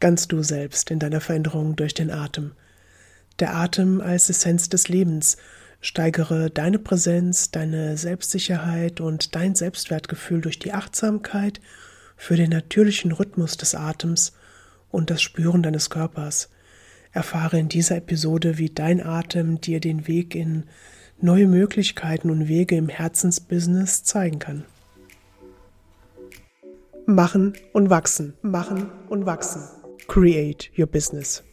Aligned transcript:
ganz 0.00 0.28
du 0.28 0.42
selbst 0.42 0.90
in 0.90 0.98
deiner 0.98 1.20
Veränderung 1.20 1.76
durch 1.76 1.94
den 1.94 2.10
Atem. 2.10 2.52
Der 3.38 3.54
Atem 3.54 4.00
als 4.00 4.30
Essenz 4.30 4.68
des 4.68 4.88
Lebens. 4.88 5.36
Steigere 5.80 6.50
deine 6.50 6.80
Präsenz, 6.80 7.52
deine 7.52 7.96
Selbstsicherheit 7.96 9.00
und 9.00 9.36
dein 9.36 9.54
Selbstwertgefühl 9.54 10.40
durch 10.40 10.58
die 10.58 10.72
Achtsamkeit 10.72 11.60
für 12.16 12.34
den 12.34 12.50
natürlichen 12.50 13.12
Rhythmus 13.12 13.56
des 13.56 13.76
Atems 13.76 14.32
und 14.90 15.10
das 15.10 15.22
Spüren 15.22 15.62
deines 15.62 15.88
Körpers. 15.88 16.50
Erfahre 17.12 17.58
in 17.58 17.68
dieser 17.68 17.96
Episode, 17.96 18.58
wie 18.58 18.70
dein 18.70 19.00
Atem 19.04 19.60
dir 19.60 19.80
den 19.80 20.08
Weg 20.08 20.34
in 20.34 20.64
neue 21.20 21.46
Möglichkeiten 21.46 22.30
und 22.30 22.48
Wege 22.48 22.76
im 22.76 22.88
Herzensbusiness 22.88 24.02
zeigen 24.02 24.38
kann. 24.38 24.64
Machen 27.06 27.54
und 27.72 27.88
wachsen, 27.88 28.34
machen 28.42 28.90
und 29.08 29.26
wachsen. 29.26 29.77
Create 30.08 30.70
Your 30.76 30.86
Business. 30.86 31.44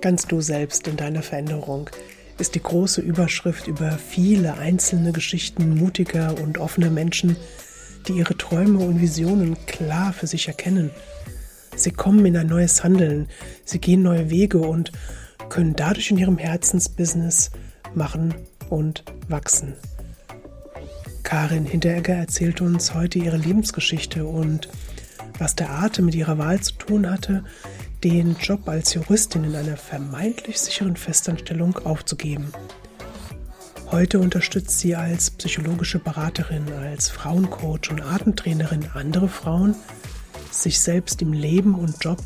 Ganz 0.00 0.26
du 0.26 0.40
selbst 0.40 0.88
in 0.88 0.96
deiner 0.96 1.22
Veränderung 1.22 1.90
ist 2.38 2.54
die 2.54 2.62
große 2.62 3.02
Überschrift 3.02 3.66
über 3.66 3.98
viele 3.98 4.56
einzelne 4.56 5.12
Geschichten 5.12 5.76
mutiger 5.76 6.34
und 6.42 6.56
offener 6.56 6.88
Menschen, 6.88 7.36
die 8.08 8.14
ihre 8.14 8.34
Träume 8.34 8.78
und 8.78 9.02
Visionen 9.02 9.58
klar 9.66 10.14
für 10.14 10.26
sich 10.26 10.48
erkennen. 10.48 10.90
Sie 11.76 11.90
kommen 11.90 12.24
in 12.24 12.36
ein 12.36 12.46
neues 12.46 12.82
Handeln, 12.82 13.28
sie 13.62 13.78
gehen 13.78 14.00
neue 14.00 14.30
Wege 14.30 14.58
und 14.58 14.90
können 15.50 15.76
dadurch 15.76 16.10
in 16.10 16.16
ihrem 16.16 16.38
Herzensbusiness 16.38 17.50
machen 17.94 18.34
und 18.70 19.04
wachsen. 19.28 19.74
Karin 21.24 21.66
Hinteregger 21.66 22.14
erzählt 22.14 22.62
uns 22.62 22.94
heute 22.94 23.18
ihre 23.18 23.36
Lebensgeschichte 23.36 24.24
und 24.24 24.70
was 25.38 25.56
der 25.56 25.70
Atem 25.70 26.06
mit 26.06 26.14
ihrer 26.14 26.38
Wahl 26.38 26.60
zu 26.60 26.74
tun 26.74 27.10
hatte, 27.10 27.44
den 28.04 28.36
Job 28.36 28.68
als 28.68 28.94
Juristin 28.94 29.44
in 29.44 29.56
einer 29.56 29.76
vermeintlich 29.76 30.60
sicheren 30.60 30.96
Festanstellung 30.96 31.78
aufzugeben. 31.78 32.52
Heute 33.90 34.18
unterstützt 34.18 34.78
sie 34.78 34.94
als 34.94 35.30
psychologische 35.30 35.98
Beraterin, 35.98 36.70
als 36.72 37.08
Frauencoach 37.08 37.90
und 37.90 38.02
Atemtrainerin 38.02 38.90
andere 38.92 39.28
Frauen, 39.28 39.74
sich 40.50 40.78
selbst 40.80 41.22
im 41.22 41.32
Leben 41.32 41.74
und 41.74 42.04
Job 42.04 42.22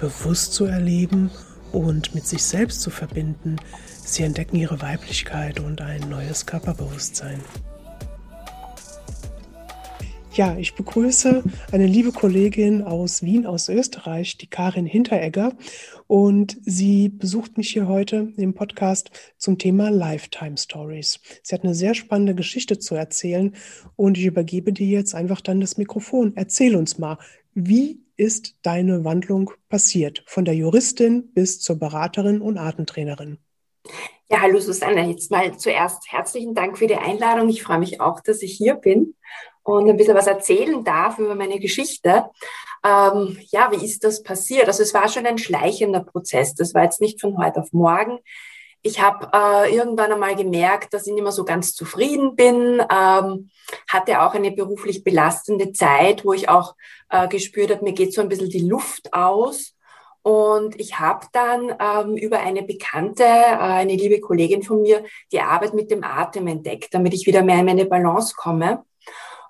bewusst 0.00 0.54
zu 0.54 0.64
erleben 0.64 1.30
und 1.72 2.14
mit 2.14 2.26
sich 2.26 2.42
selbst 2.42 2.80
zu 2.80 2.90
verbinden. 2.90 3.56
Sie 4.04 4.22
entdecken 4.24 4.56
ihre 4.56 4.82
Weiblichkeit 4.82 5.60
und 5.60 5.80
ein 5.80 6.08
neues 6.08 6.46
Körperbewusstsein. 6.46 7.40
Ja, 10.38 10.56
ich 10.56 10.76
begrüße 10.76 11.42
eine 11.72 11.86
liebe 11.88 12.12
Kollegin 12.12 12.82
aus 12.82 13.24
Wien, 13.24 13.44
aus 13.44 13.68
Österreich, 13.68 14.38
die 14.38 14.46
Karin 14.46 14.86
Hinteregger. 14.86 15.56
Und 16.06 16.56
sie 16.62 17.08
besucht 17.08 17.58
mich 17.58 17.70
hier 17.70 17.88
heute 17.88 18.32
im 18.36 18.54
Podcast 18.54 19.10
zum 19.36 19.58
Thema 19.58 19.90
Lifetime 19.90 20.56
Stories. 20.56 21.18
Sie 21.42 21.56
hat 21.56 21.64
eine 21.64 21.74
sehr 21.74 21.96
spannende 21.96 22.36
Geschichte 22.36 22.78
zu 22.78 22.94
erzählen 22.94 23.56
und 23.96 24.16
ich 24.16 24.26
übergebe 24.26 24.72
dir 24.72 24.86
jetzt 24.86 25.12
einfach 25.12 25.40
dann 25.40 25.60
das 25.60 25.76
Mikrofon. 25.76 26.34
Erzähl 26.36 26.76
uns 26.76 26.98
mal, 26.98 27.18
wie 27.54 28.04
ist 28.16 28.58
deine 28.62 29.02
Wandlung 29.02 29.50
passiert? 29.68 30.22
Von 30.26 30.44
der 30.44 30.54
Juristin 30.54 31.32
bis 31.34 31.58
zur 31.58 31.80
Beraterin 31.80 32.42
und 32.42 32.58
Artentrainerin. 32.58 33.38
Ja, 34.30 34.42
hallo 34.42 34.60
Susanne. 34.60 35.08
Jetzt 35.08 35.30
mal 35.30 35.56
zuerst 35.56 36.12
herzlichen 36.12 36.54
Dank 36.54 36.76
für 36.76 36.86
die 36.86 36.96
Einladung. 36.96 37.48
Ich 37.48 37.62
freue 37.62 37.78
mich 37.78 38.02
auch, 38.02 38.20
dass 38.20 38.42
ich 38.42 38.52
hier 38.52 38.74
bin 38.74 39.14
und 39.62 39.88
ein 39.88 39.96
bisschen 39.96 40.14
was 40.14 40.26
erzählen 40.26 40.84
darf 40.84 41.18
über 41.18 41.34
meine 41.34 41.58
Geschichte. 41.58 42.26
Ähm, 42.84 43.38
ja, 43.50 43.70
wie 43.72 43.82
ist 43.82 44.04
das 44.04 44.22
passiert? 44.22 44.66
Also 44.66 44.82
es 44.82 44.92
war 44.92 45.08
schon 45.08 45.24
ein 45.24 45.38
schleichender 45.38 46.00
Prozess. 46.00 46.54
Das 46.54 46.74
war 46.74 46.82
jetzt 46.82 47.00
nicht 47.00 47.22
von 47.22 47.38
heute 47.38 47.60
auf 47.60 47.72
morgen. 47.72 48.18
Ich 48.82 49.00
habe 49.00 49.30
äh, 49.32 49.74
irgendwann 49.74 50.12
einmal 50.12 50.36
gemerkt, 50.36 50.92
dass 50.92 51.06
ich 51.06 51.14
nicht 51.14 51.22
mehr 51.22 51.32
so 51.32 51.46
ganz 51.46 51.74
zufrieden 51.74 52.36
bin. 52.36 52.82
Ähm, 52.92 53.50
hatte 53.88 54.20
auch 54.20 54.34
eine 54.34 54.50
beruflich 54.50 55.04
belastende 55.04 55.72
Zeit, 55.72 56.26
wo 56.26 56.34
ich 56.34 56.50
auch 56.50 56.74
äh, 57.08 57.28
gespürt 57.28 57.70
habe, 57.70 57.82
mir 57.82 57.94
geht 57.94 58.12
so 58.12 58.20
ein 58.20 58.28
bisschen 58.28 58.50
die 58.50 58.68
Luft 58.68 59.10
aus. 59.14 59.74
Und 60.28 60.78
ich 60.78 60.98
habe 60.98 61.26
dann 61.32 61.74
ähm, 61.80 62.14
über 62.18 62.40
eine 62.40 62.62
Bekannte, 62.62 63.24
äh, 63.24 63.56
eine 63.56 63.94
liebe 63.94 64.20
Kollegin 64.20 64.62
von 64.62 64.82
mir, 64.82 65.02
die 65.32 65.40
Arbeit 65.40 65.72
mit 65.72 65.90
dem 65.90 66.04
Atem 66.04 66.48
entdeckt, 66.48 66.92
damit 66.92 67.14
ich 67.14 67.26
wieder 67.26 67.42
mehr 67.42 67.60
in 67.60 67.64
meine 67.64 67.86
Balance 67.86 68.34
komme. 68.36 68.84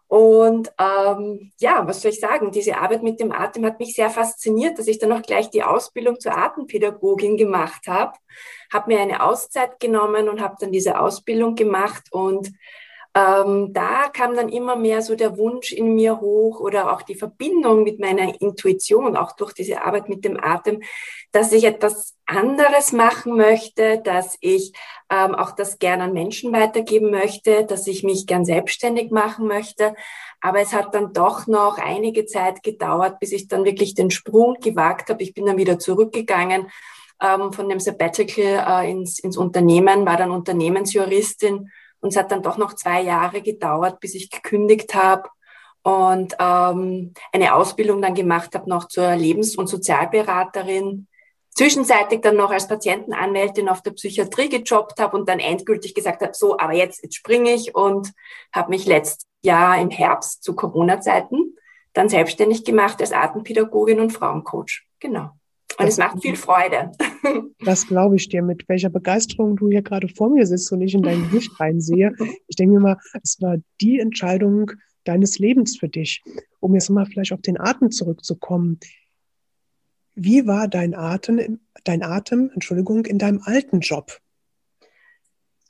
Und 0.06 0.72
ähm, 0.78 1.50
ja, 1.58 1.84
was 1.84 2.00
soll 2.00 2.12
ich 2.12 2.20
sagen? 2.20 2.52
Diese 2.52 2.78
Arbeit 2.78 3.02
mit 3.02 3.18
dem 3.18 3.32
Atem 3.32 3.66
hat 3.66 3.80
mich 3.80 3.96
sehr 3.96 4.08
fasziniert, 4.08 4.78
dass 4.78 4.86
ich 4.86 5.00
dann 5.00 5.10
auch 5.10 5.22
gleich 5.22 5.50
die 5.50 5.64
Ausbildung 5.64 6.20
zur 6.20 6.38
Atempädagogin 6.38 7.36
gemacht 7.36 7.88
habe. 7.88 8.12
Habe 8.72 8.94
mir 8.94 9.00
eine 9.00 9.24
Auszeit 9.24 9.80
genommen 9.80 10.28
und 10.28 10.40
habe 10.40 10.54
dann 10.60 10.70
diese 10.70 11.00
Ausbildung 11.00 11.56
gemacht 11.56 12.04
und 12.12 12.52
ähm, 13.18 13.72
da 13.72 14.08
kam 14.12 14.36
dann 14.36 14.48
immer 14.48 14.76
mehr 14.76 15.02
so 15.02 15.16
der 15.16 15.36
Wunsch 15.36 15.72
in 15.72 15.96
mir 15.96 16.20
hoch 16.20 16.60
oder 16.60 16.92
auch 16.92 17.02
die 17.02 17.16
Verbindung 17.16 17.82
mit 17.82 17.98
meiner 17.98 18.40
Intuition, 18.40 19.16
auch 19.16 19.32
durch 19.32 19.52
diese 19.52 19.82
Arbeit 19.82 20.08
mit 20.08 20.24
dem 20.24 20.38
Atem, 20.40 20.82
dass 21.32 21.50
ich 21.50 21.64
etwas 21.64 22.14
anderes 22.26 22.92
machen 22.92 23.36
möchte, 23.36 24.00
dass 24.04 24.36
ich 24.40 24.72
ähm, 25.10 25.34
auch 25.34 25.50
das 25.50 25.80
gerne 25.80 26.04
an 26.04 26.12
Menschen 26.12 26.52
weitergeben 26.52 27.10
möchte, 27.10 27.64
dass 27.64 27.88
ich 27.88 28.04
mich 28.04 28.28
gern 28.28 28.44
selbstständig 28.44 29.10
machen 29.10 29.48
möchte. 29.48 29.94
Aber 30.40 30.60
es 30.60 30.72
hat 30.72 30.94
dann 30.94 31.12
doch 31.12 31.48
noch 31.48 31.78
einige 31.78 32.24
Zeit 32.24 32.62
gedauert, 32.62 33.18
bis 33.18 33.32
ich 33.32 33.48
dann 33.48 33.64
wirklich 33.64 33.94
den 33.94 34.12
Sprung 34.12 34.58
gewagt 34.60 35.10
habe. 35.10 35.24
Ich 35.24 35.34
bin 35.34 35.46
dann 35.46 35.56
wieder 35.56 35.80
zurückgegangen 35.80 36.70
ähm, 37.20 37.52
von 37.52 37.68
dem 37.68 37.80
Sabbatical 37.80 38.84
äh, 38.84 38.90
ins, 38.92 39.18
ins 39.18 39.36
Unternehmen, 39.36 40.06
war 40.06 40.16
dann 40.16 40.30
Unternehmensjuristin 40.30 41.68
und 42.00 42.10
es 42.10 42.16
hat 42.16 42.30
dann 42.30 42.42
doch 42.42 42.58
noch 42.58 42.74
zwei 42.74 43.02
Jahre 43.02 43.42
gedauert, 43.42 44.00
bis 44.00 44.14
ich 44.14 44.30
gekündigt 44.30 44.94
habe 44.94 45.28
und 45.82 46.34
ähm, 46.38 47.14
eine 47.32 47.54
Ausbildung 47.54 48.02
dann 48.02 48.14
gemacht 48.14 48.54
habe 48.54 48.68
noch 48.68 48.88
zur 48.88 49.14
Lebens- 49.16 49.56
und 49.56 49.68
Sozialberaterin. 49.68 51.06
Zwischenzeitlich 51.50 52.20
dann 52.20 52.36
noch 52.36 52.50
als 52.50 52.68
Patientenanwältin 52.68 53.68
auf 53.68 53.82
der 53.82 53.92
Psychiatrie 53.92 54.48
gejobbt 54.48 55.00
habe 55.00 55.16
und 55.16 55.28
dann 55.28 55.40
endgültig 55.40 55.94
gesagt 55.94 56.22
habe, 56.22 56.34
so, 56.34 56.58
aber 56.58 56.72
jetzt, 56.72 57.02
jetzt 57.02 57.16
springe 57.16 57.52
ich 57.52 57.74
und 57.74 58.12
habe 58.52 58.70
mich 58.70 58.86
letztes 58.86 59.26
Jahr 59.42 59.80
im 59.80 59.90
Herbst 59.90 60.42
zu 60.44 60.54
Corona-Zeiten 60.54 61.56
dann 61.94 62.08
selbstständig 62.08 62.64
gemacht 62.64 63.00
als 63.00 63.12
Atempädagogin 63.12 63.98
und 63.98 64.12
Frauencoach. 64.12 64.84
Genau. 65.00 65.30
Und 65.78 65.86
das 65.86 65.94
es 65.94 65.98
macht 65.98 66.22
viel 66.22 66.36
Freude. 66.36 66.92
Das 67.64 67.86
glaube 67.86 68.16
ich 68.16 68.28
dir, 68.28 68.42
mit 68.42 68.68
welcher 68.68 68.88
Begeisterung 68.88 69.56
du 69.56 69.68
hier 69.68 69.82
gerade 69.82 70.08
vor 70.08 70.30
mir 70.30 70.46
sitzt 70.46 70.72
und 70.72 70.80
ich 70.80 70.94
in 70.94 71.02
dein 71.02 71.28
Gesicht 71.28 71.58
reinsehe. 71.58 72.14
Ich 72.46 72.56
denke 72.56 72.74
mir 72.74 72.80
mal, 72.80 72.96
es 73.22 73.40
war 73.40 73.56
die 73.80 73.98
Entscheidung 73.98 74.70
deines 75.04 75.38
Lebens 75.38 75.76
für 75.76 75.88
dich. 75.88 76.22
Um 76.60 76.74
jetzt 76.74 76.88
mal 76.88 77.04
vielleicht 77.04 77.32
auf 77.32 77.42
den 77.42 77.60
Atem 77.60 77.90
zurückzukommen. 77.90 78.78
Wie 80.14 80.46
war 80.46 80.68
dein 80.68 80.94
Atem, 80.94 81.60
dein 81.84 82.02
Atem, 82.02 82.50
Entschuldigung, 82.54 83.04
in 83.04 83.18
deinem 83.18 83.40
alten 83.42 83.80
Job? 83.80 84.18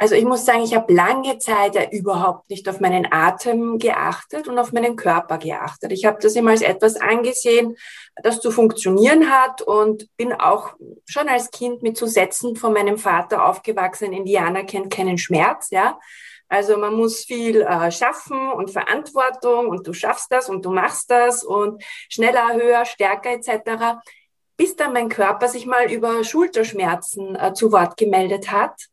Also 0.00 0.14
ich 0.14 0.24
muss 0.24 0.44
sagen, 0.44 0.62
ich 0.62 0.76
habe 0.76 0.92
lange 0.92 1.38
Zeit 1.38 1.74
ja 1.74 1.90
überhaupt 1.90 2.48
nicht 2.50 2.68
auf 2.68 2.78
meinen 2.78 3.12
Atem 3.12 3.78
geachtet 3.78 4.46
und 4.46 4.56
auf 4.56 4.72
meinen 4.72 4.94
Körper 4.94 5.38
geachtet. 5.38 5.90
Ich 5.90 6.04
habe 6.04 6.18
das 6.22 6.36
immer 6.36 6.52
als 6.52 6.62
etwas 6.62 6.96
angesehen, 6.96 7.76
das 8.22 8.40
zu 8.40 8.52
funktionieren 8.52 9.28
hat 9.28 9.60
und 9.60 10.06
bin 10.16 10.32
auch 10.32 10.74
schon 11.04 11.28
als 11.28 11.50
Kind 11.50 11.82
mit 11.82 11.96
Zusätzen 11.96 12.54
von 12.54 12.72
meinem 12.72 12.96
Vater 12.96 13.44
aufgewachsen. 13.44 14.12
Indianer 14.12 14.62
kennt 14.62 14.92
keinen 14.92 15.18
Schmerz, 15.18 15.70
ja. 15.70 15.98
Also 16.48 16.78
man 16.78 16.94
muss 16.94 17.24
viel 17.24 17.62
äh, 17.62 17.90
schaffen 17.90 18.52
und 18.52 18.70
Verantwortung 18.70 19.68
und 19.68 19.86
du 19.86 19.92
schaffst 19.92 20.30
das 20.30 20.48
und 20.48 20.64
du 20.64 20.70
machst 20.70 21.10
das 21.10 21.42
und 21.42 21.82
schneller, 22.08 22.54
höher, 22.54 22.84
stärker 22.86 23.32
etc. 23.32 23.98
Bis 24.56 24.76
dann 24.76 24.92
mein 24.92 25.08
Körper 25.08 25.48
sich 25.48 25.66
mal 25.66 25.90
über 25.92 26.22
Schulterschmerzen 26.22 27.34
äh, 27.34 27.52
zu 27.52 27.72
Wort 27.72 27.96
gemeldet 27.96 28.52
hat 28.52 28.88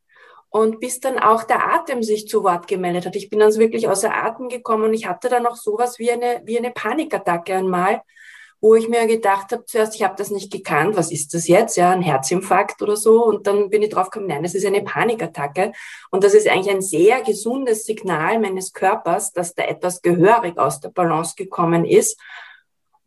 und 0.55 0.79
bis 0.79 1.01
dann 1.01 1.19
auch 1.19 1.43
der 1.43 1.73
Atem 1.73 2.01
sich 2.01 2.29
zu 2.29 2.41
Wort 2.45 2.69
gemeldet 2.69 3.05
hat. 3.05 3.17
Ich 3.17 3.29
bin 3.29 3.41
also 3.41 3.59
wirklich 3.59 3.89
außer 3.89 4.15
Atem 4.15 4.47
gekommen 4.47 4.85
und 4.85 4.93
ich 4.93 5.05
hatte 5.05 5.27
dann 5.27 5.45
auch 5.45 5.57
sowas 5.57 5.99
wie 5.99 6.09
eine, 6.09 6.43
wie 6.45 6.57
eine 6.57 6.71
Panikattacke 6.71 7.55
einmal, 7.55 8.01
wo 8.61 8.73
ich 8.73 8.87
mir 8.87 9.05
gedacht 9.05 9.51
habe, 9.51 9.65
zuerst, 9.65 9.95
ich 9.95 10.03
habe 10.03 10.15
das 10.17 10.31
nicht 10.31 10.53
gekannt, 10.53 10.95
was 10.95 11.11
ist 11.11 11.33
das 11.33 11.49
jetzt? 11.49 11.75
Ja, 11.75 11.91
ein 11.91 12.01
Herzinfarkt 12.01 12.81
oder 12.81 12.95
so. 12.95 13.25
Und 13.25 13.47
dann 13.47 13.69
bin 13.69 13.81
ich 13.81 13.89
drauf 13.89 14.09
gekommen, 14.09 14.29
nein, 14.29 14.43
das 14.43 14.55
ist 14.55 14.65
eine 14.65 14.81
Panikattacke. 14.81 15.73
Und 16.09 16.23
das 16.23 16.33
ist 16.33 16.47
eigentlich 16.47 16.73
ein 16.73 16.81
sehr 16.81 17.21
gesundes 17.21 17.83
Signal 17.83 18.39
meines 18.39 18.71
Körpers, 18.71 19.33
dass 19.33 19.55
da 19.55 19.63
etwas 19.63 20.01
gehörig 20.01 20.57
aus 20.57 20.79
der 20.79 20.87
Balance 20.87 21.35
gekommen 21.35 21.83
ist. 21.83 22.17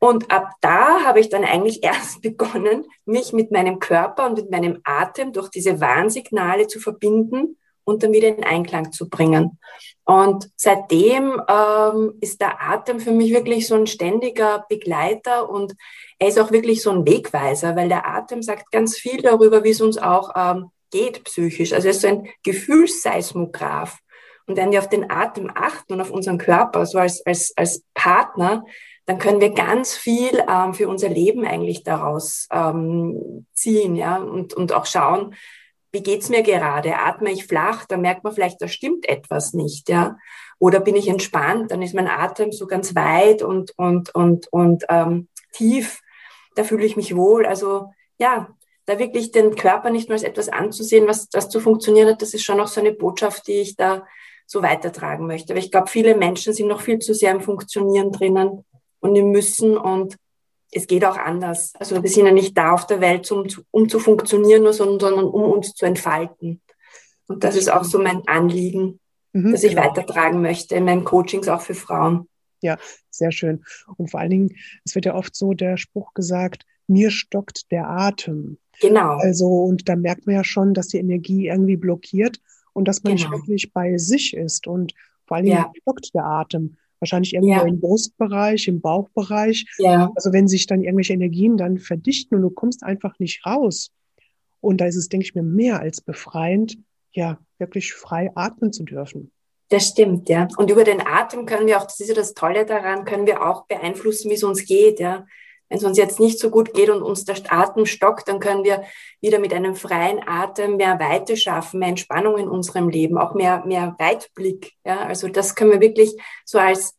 Und 0.01 0.31
ab 0.31 0.53
da 0.61 1.05
habe 1.05 1.21
ich 1.21 1.29
dann 1.29 1.45
eigentlich 1.45 1.83
erst 1.83 2.23
begonnen, 2.23 2.85
mich 3.05 3.33
mit 3.33 3.51
meinem 3.51 3.79
Körper 3.79 4.27
und 4.27 4.37
mit 4.37 4.51
meinem 4.51 4.81
Atem 4.85 5.33
durch 5.33 5.49
diese 5.49 5.81
Warnsignale 5.81 6.67
zu 6.67 6.81
verbinden 6.81 7.57
und 7.85 8.03
dann 8.03 8.13
wieder 8.13 8.29
in 8.29 8.45
Einklang 8.45 8.93
zu 8.93 9.09
bringen. 9.09 9.59
Und 10.05 10.51
seitdem 10.57 11.41
ähm, 11.49 12.15
ist 12.21 12.41
der 12.41 12.61
Atem 12.61 13.01
für 13.01 13.13
mich 13.13 13.33
wirklich 13.33 13.67
so 13.67 13.77
ein 13.77 13.87
ständiger 13.87 14.67
Begleiter 14.69 15.49
und 15.49 15.75
er 16.19 16.29
ist 16.29 16.39
auch 16.39 16.51
wirklich 16.51 16.83
so 16.83 16.91
ein 16.91 17.07
Wegweiser, 17.07 17.77
weil 17.77 17.89
der 17.89 18.07
Atem 18.07 18.43
sagt 18.43 18.71
ganz 18.73 18.97
viel 18.97 19.23
darüber, 19.23 19.65
wie 19.65 19.71
es 19.71 19.81
uns 19.81 19.97
auch 19.97 20.33
ähm, 20.37 20.71
geht 20.91 21.25
psychisch. 21.25 21.73
Also 21.73 21.89
er 21.89 21.93
ist 21.93 22.03
so 22.03 22.09
ein 22.09 22.29
Gefühlsseismograph. 22.43 23.99
Und 24.47 24.57
wenn 24.57 24.71
wir 24.71 24.79
auf 24.79 24.89
den 24.89 25.11
Atem 25.11 25.51
achten 25.55 25.95
und 25.95 26.01
auf 26.01 26.11
unseren 26.11 26.39
Körper, 26.39 26.87
so 26.87 26.99
als, 26.99 27.25
als, 27.27 27.53
als 27.57 27.83
Partner, 27.95 28.65
dann 29.09 29.19
können 29.19 29.41
wir 29.41 29.55
ganz 29.55 29.97
viel 29.97 30.45
ähm, 30.47 30.75
für 30.75 30.87
unser 30.87 31.09
Leben 31.09 31.47
eigentlich 31.47 31.83
daraus 31.83 32.47
ähm, 32.53 33.47
ziehen, 33.55 33.97
ja, 33.97 34.19
und, 34.19 34.53
und 34.53 34.75
auch 34.75 34.85
schauen, 34.85 35.35
wie 35.93 36.03
geht's 36.03 36.29
mir 36.29 36.43
gerade? 36.43 36.95
Atme 36.95 37.33
ich 37.33 37.47
flach? 37.47 37.87
Da 37.87 37.97
merkt 37.97 38.23
man 38.23 38.35
vielleicht, 38.35 38.61
da 38.61 38.69
stimmt 38.69 39.09
etwas 39.09 39.55
nicht, 39.55 39.89
ja. 39.89 40.19
Oder 40.59 40.81
bin 40.81 40.95
ich 40.95 41.09
entspannt? 41.09 41.71
Dann 41.71 41.81
ist 41.81 41.95
mein 41.95 42.07
Atem 42.07 42.53
so 42.53 42.67
ganz 42.67 42.95
weit 42.95 43.41
und 43.41 43.73
und 43.79 44.15
und 44.15 44.53
und 44.53 44.85
ähm, 44.91 45.29
tief. 45.53 46.03
Da 46.55 46.63
fühle 46.63 46.85
ich 46.85 46.99
mich 46.99 47.17
wohl. 47.17 47.47
Also 47.47 47.91
ja, 48.19 48.51
da 48.85 48.99
wirklich 48.99 49.33
den 49.33 49.55
Körper 49.55 49.89
nicht 49.89 50.11
nur 50.11 50.17
als 50.17 50.23
etwas 50.23 50.51
anzusehen, 50.51 51.07
was 51.07 51.31
das 51.31 51.49
zu 51.49 51.61
funktionieren 51.61 52.11
hat, 52.11 52.21
das 52.21 52.35
ist 52.35 52.45
schon 52.45 52.61
auch 52.61 52.69
so 52.69 52.81
eine 52.81 52.93
Botschaft, 52.93 53.47
die 53.47 53.61
ich 53.61 53.75
da 53.75 54.05
so 54.45 54.63
weitertragen 54.63 55.27
möchte. 55.27 55.55
Aber 55.55 55.61
ich 55.61 55.71
glaube, 55.71 55.89
viele 55.89 56.15
Menschen 56.15 56.53
sind 56.53 56.69
noch 56.69 56.83
viel 56.83 56.99
zu 56.99 57.15
sehr 57.15 57.31
im 57.31 57.41
Funktionieren 57.41 58.13
drinnen 58.13 58.67
und 59.01 59.17
im 59.17 59.31
Müssen 59.31 59.77
und 59.77 60.17
es 60.71 60.87
geht 60.87 61.05
auch 61.05 61.17
anders. 61.17 61.73
Also 61.79 62.03
wir 62.03 62.11
sind 62.11 62.27
ja 62.27 62.33
nicht 62.33 62.57
da 62.57 62.73
auf 62.73 62.87
der 62.87 63.01
Welt, 63.01 63.31
um, 63.33 63.47
um 63.71 63.89
zu 63.89 63.99
funktionieren, 63.99 64.63
nur, 64.63 64.73
sondern 64.73 65.15
um 65.15 65.43
uns 65.51 65.75
zu 65.75 65.87
entfalten. 65.87 66.61
Und 67.27 67.45
das 67.45 67.57
ist 67.57 67.71
auch 67.71 67.85
so 67.85 67.99
mein 67.99 68.23
Anliegen, 68.27 69.01
mhm, 69.33 69.53
das 69.53 69.63
ich 69.63 69.75
genau. 69.75 69.85
weitertragen 69.85 70.43
möchte 70.43 70.75
in 70.75 70.85
meinen 70.85 71.05
Coachings 71.05 71.49
auch 71.49 71.61
für 71.61 71.75
Frauen. 71.75 72.29
Ja, 72.61 72.77
sehr 73.11 73.33
schön. 73.33 73.65
Und 73.97 74.11
vor 74.11 74.21
allen 74.21 74.31
Dingen, 74.31 74.57
es 74.85 74.95
wird 74.95 75.07
ja 75.07 75.15
oft 75.15 75.35
so 75.35 75.55
der 75.55 75.77
Spruch 75.77 76.13
gesagt, 76.15 76.65
mir 76.87 77.11
stockt 77.11 77.71
der 77.71 77.89
Atem. 77.89 78.59
Genau. 78.81 79.17
Also, 79.19 79.47
und 79.47 79.89
da 79.89 79.97
merkt 79.97 80.27
man 80.27 80.37
ja 80.37 80.45
schon, 80.45 80.75
dass 80.75 80.89
die 80.89 80.99
Energie 80.99 81.49
irgendwie 81.49 81.77
blockiert 81.77 82.41
und 82.73 82.89
dass 82.89 83.03
man 83.03 83.17
genau. 83.17 83.31
nicht 83.31 83.41
wirklich 83.41 83.73
bei 83.73 83.99
sich 83.99 84.35
ist. 84.35 84.67
Und 84.67 84.95
vor 85.27 85.37
allen 85.37 85.47
Dingen 85.47 85.59
ja. 85.59 85.73
stockt 85.83 86.15
der 86.15 86.25
Atem 86.25 86.77
wahrscheinlich 87.01 87.35
irgendwo 87.35 87.55
ja. 87.55 87.63
im 87.63 87.81
Brustbereich, 87.81 88.69
im 88.69 88.81
Bauchbereich. 88.81 89.65
Ja. 89.79 90.11
Also 90.15 90.33
wenn 90.33 90.49
sich 90.49 90.67
dann 90.67 90.83
irgendwelche 90.83 91.15
Energien 91.15 91.57
dann 91.57 91.79
verdichten 91.79 92.37
und 92.37 92.43
du 92.43 92.51
kommst 92.51 92.83
einfach 92.83 93.19
nicht 93.19 93.45
raus. 93.47 93.91
Und 94.61 94.81
da 94.81 94.87
ist 94.87 94.97
es, 94.97 95.09
denke 95.09 95.25
ich 95.25 95.35
mir, 95.35 95.43
mehr 95.43 95.81
als 95.81 96.01
befreiend, 96.01 96.79
ja, 97.13 97.39
wirklich 97.59 97.93
frei 97.95 98.31
atmen 98.35 98.73
zu 98.73 98.85
dürfen. 98.85 99.31
Das 99.69 99.89
stimmt, 99.89 100.29
ja. 100.29 100.49
Und 100.57 100.71
über 100.71 100.85
den 100.85 101.07
Atem 101.07 101.45
können 101.45 101.67
wir 101.67 101.79
auch, 101.79 101.85
das 101.85 102.01
ist 102.01 102.09
ja 102.09 102.15
das 102.15 102.35
Tolle 102.35 102.65
daran, 102.65 103.05
können 103.05 103.27
wir 103.27 103.47
auch 103.47 103.67
beeinflussen, 103.67 104.31
wie 104.31 104.35
es 104.35 104.43
uns 104.43 104.65
geht, 104.65 104.99
ja. 104.99 105.27
Wenn 105.69 105.79
es 105.79 105.85
uns 105.85 105.99
jetzt 105.99 106.21
nicht 106.21 106.39
so 106.39 106.51
gut 106.51 106.73
geht 106.73 106.91
und 106.91 107.03
uns 107.03 107.25
der 107.25 107.37
Atem 107.51 107.87
stockt, 107.87 108.29
dann 108.29 108.41
können 108.41 108.65
wir 108.65 108.85
wieder 109.21 109.39
mit 109.39 109.53
einem 109.53 109.75
freien 109.75 110.21
Atem 110.27 110.77
mehr 110.77 110.99
Weite 110.99 111.37
schaffen, 111.37 111.81
mehr 111.81 111.91
Entspannung 111.91 112.39
in 112.39 112.49
unserem 112.49 112.89
Leben, 112.89 113.19
auch 113.19 113.35
mehr, 113.35 113.65
mehr 113.67 113.95
Weitblick. 113.99 114.73
Ja, 114.85 115.01
also 115.01 115.29
das 115.29 115.55
können 115.55 115.73
wir 115.73 115.81
wirklich 115.81 116.17
so 116.45 116.59
als, 116.59 116.97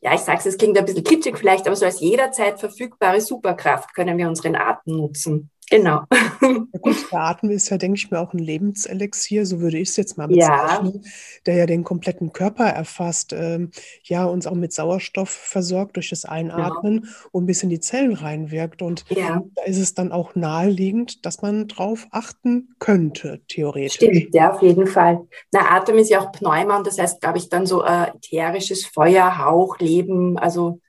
ja, 0.00 0.14
ich 0.14 0.20
sage 0.20 0.38
es, 0.38 0.46
es 0.46 0.58
klingt 0.58 0.76
ein 0.78 0.84
bisschen 0.84 1.04
kitschig 1.04 1.38
vielleicht, 1.38 1.66
aber 1.66 1.76
so 1.76 1.86
als 1.86 2.00
jederzeit 2.00 2.60
verfügbare 2.60 3.20
Superkraft 3.20 3.94
können 3.94 4.18
wir 4.18 4.28
unseren 4.28 4.56
Atem 4.56 4.96
nutzen. 4.96 5.50
Genau. 5.70 6.02
Ja 6.10 6.80
gut, 6.80 7.12
der 7.12 7.20
Atem 7.20 7.50
ist 7.50 7.68
ja, 7.70 7.78
denke 7.78 7.96
ich 7.96 8.10
mir, 8.10 8.18
auch 8.18 8.32
ein 8.32 8.38
Lebenselixier, 8.38 9.46
so 9.46 9.60
würde 9.60 9.78
ich 9.78 9.90
es 9.90 9.96
jetzt 9.96 10.18
mal 10.18 10.26
bezeichnen, 10.26 11.00
ja. 11.02 11.10
der 11.46 11.54
ja 11.54 11.66
den 11.66 11.84
kompletten 11.84 12.32
Körper 12.32 12.64
erfasst, 12.64 13.32
ähm, 13.32 13.70
ja, 14.02 14.24
uns 14.24 14.48
auch 14.48 14.54
mit 14.54 14.72
Sauerstoff 14.72 15.30
versorgt 15.30 15.96
durch 15.96 16.10
das 16.10 16.24
Einatmen 16.24 17.02
genau. 17.02 17.12
und 17.30 17.46
bis 17.46 17.62
in 17.62 17.70
die 17.70 17.78
Zellen 17.78 18.14
reinwirkt. 18.14 18.82
Und 18.82 19.04
ja. 19.10 19.42
da 19.54 19.62
ist 19.62 19.78
es 19.78 19.94
dann 19.94 20.10
auch 20.10 20.34
naheliegend, 20.34 21.24
dass 21.24 21.40
man 21.40 21.68
drauf 21.68 22.08
achten 22.10 22.74
könnte, 22.80 23.40
theoretisch. 23.46 23.94
Stimmt, 23.94 24.34
ja, 24.34 24.52
auf 24.52 24.62
jeden 24.62 24.88
Fall. 24.88 25.20
Na, 25.52 25.70
Atem 25.70 25.98
ist 25.98 26.10
ja 26.10 26.20
auch 26.20 26.32
Pneuma 26.32 26.78
und 26.78 26.86
das 26.86 26.98
heißt, 26.98 27.20
glaube 27.20 27.38
ich, 27.38 27.48
dann 27.48 27.66
so 27.66 27.84
äh, 27.84 28.08
ätherisches 28.16 28.86
Feuer, 28.86 29.38
Hauch, 29.38 29.78
Leben, 29.78 30.36
also 30.36 30.80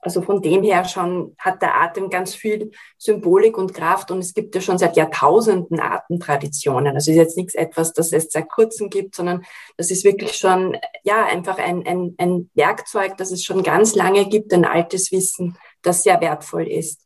also 0.00 0.22
von 0.22 0.40
dem 0.40 0.62
her 0.62 0.84
schon 0.84 1.34
hat 1.38 1.60
der 1.60 1.80
Atem 1.80 2.08
ganz 2.08 2.34
viel 2.34 2.70
Symbolik 2.98 3.58
und 3.58 3.74
Kraft 3.74 4.10
und 4.10 4.18
es 4.18 4.32
gibt 4.32 4.54
ja 4.54 4.60
schon 4.60 4.78
seit 4.78 4.96
Jahrtausenden 4.96 5.80
Atemtraditionen. 5.80 6.94
Also 6.94 7.10
ist 7.10 7.16
jetzt 7.16 7.36
nichts 7.36 7.54
etwas, 7.54 7.92
das 7.92 8.12
es 8.12 8.30
seit 8.30 8.48
kurzem 8.48 8.90
gibt, 8.90 9.16
sondern 9.16 9.42
das 9.76 9.90
ist 9.90 10.04
wirklich 10.04 10.34
schon, 10.34 10.76
ja, 11.02 11.26
einfach 11.26 11.58
ein, 11.58 11.84
ein, 11.86 12.14
ein 12.18 12.50
Werkzeug, 12.54 13.16
das 13.16 13.32
es 13.32 13.44
schon 13.44 13.62
ganz 13.62 13.96
lange 13.96 14.28
gibt, 14.28 14.52
ein 14.54 14.64
altes 14.64 15.10
Wissen, 15.10 15.56
das 15.82 16.04
sehr 16.04 16.20
wertvoll 16.20 16.68
ist. 16.68 17.04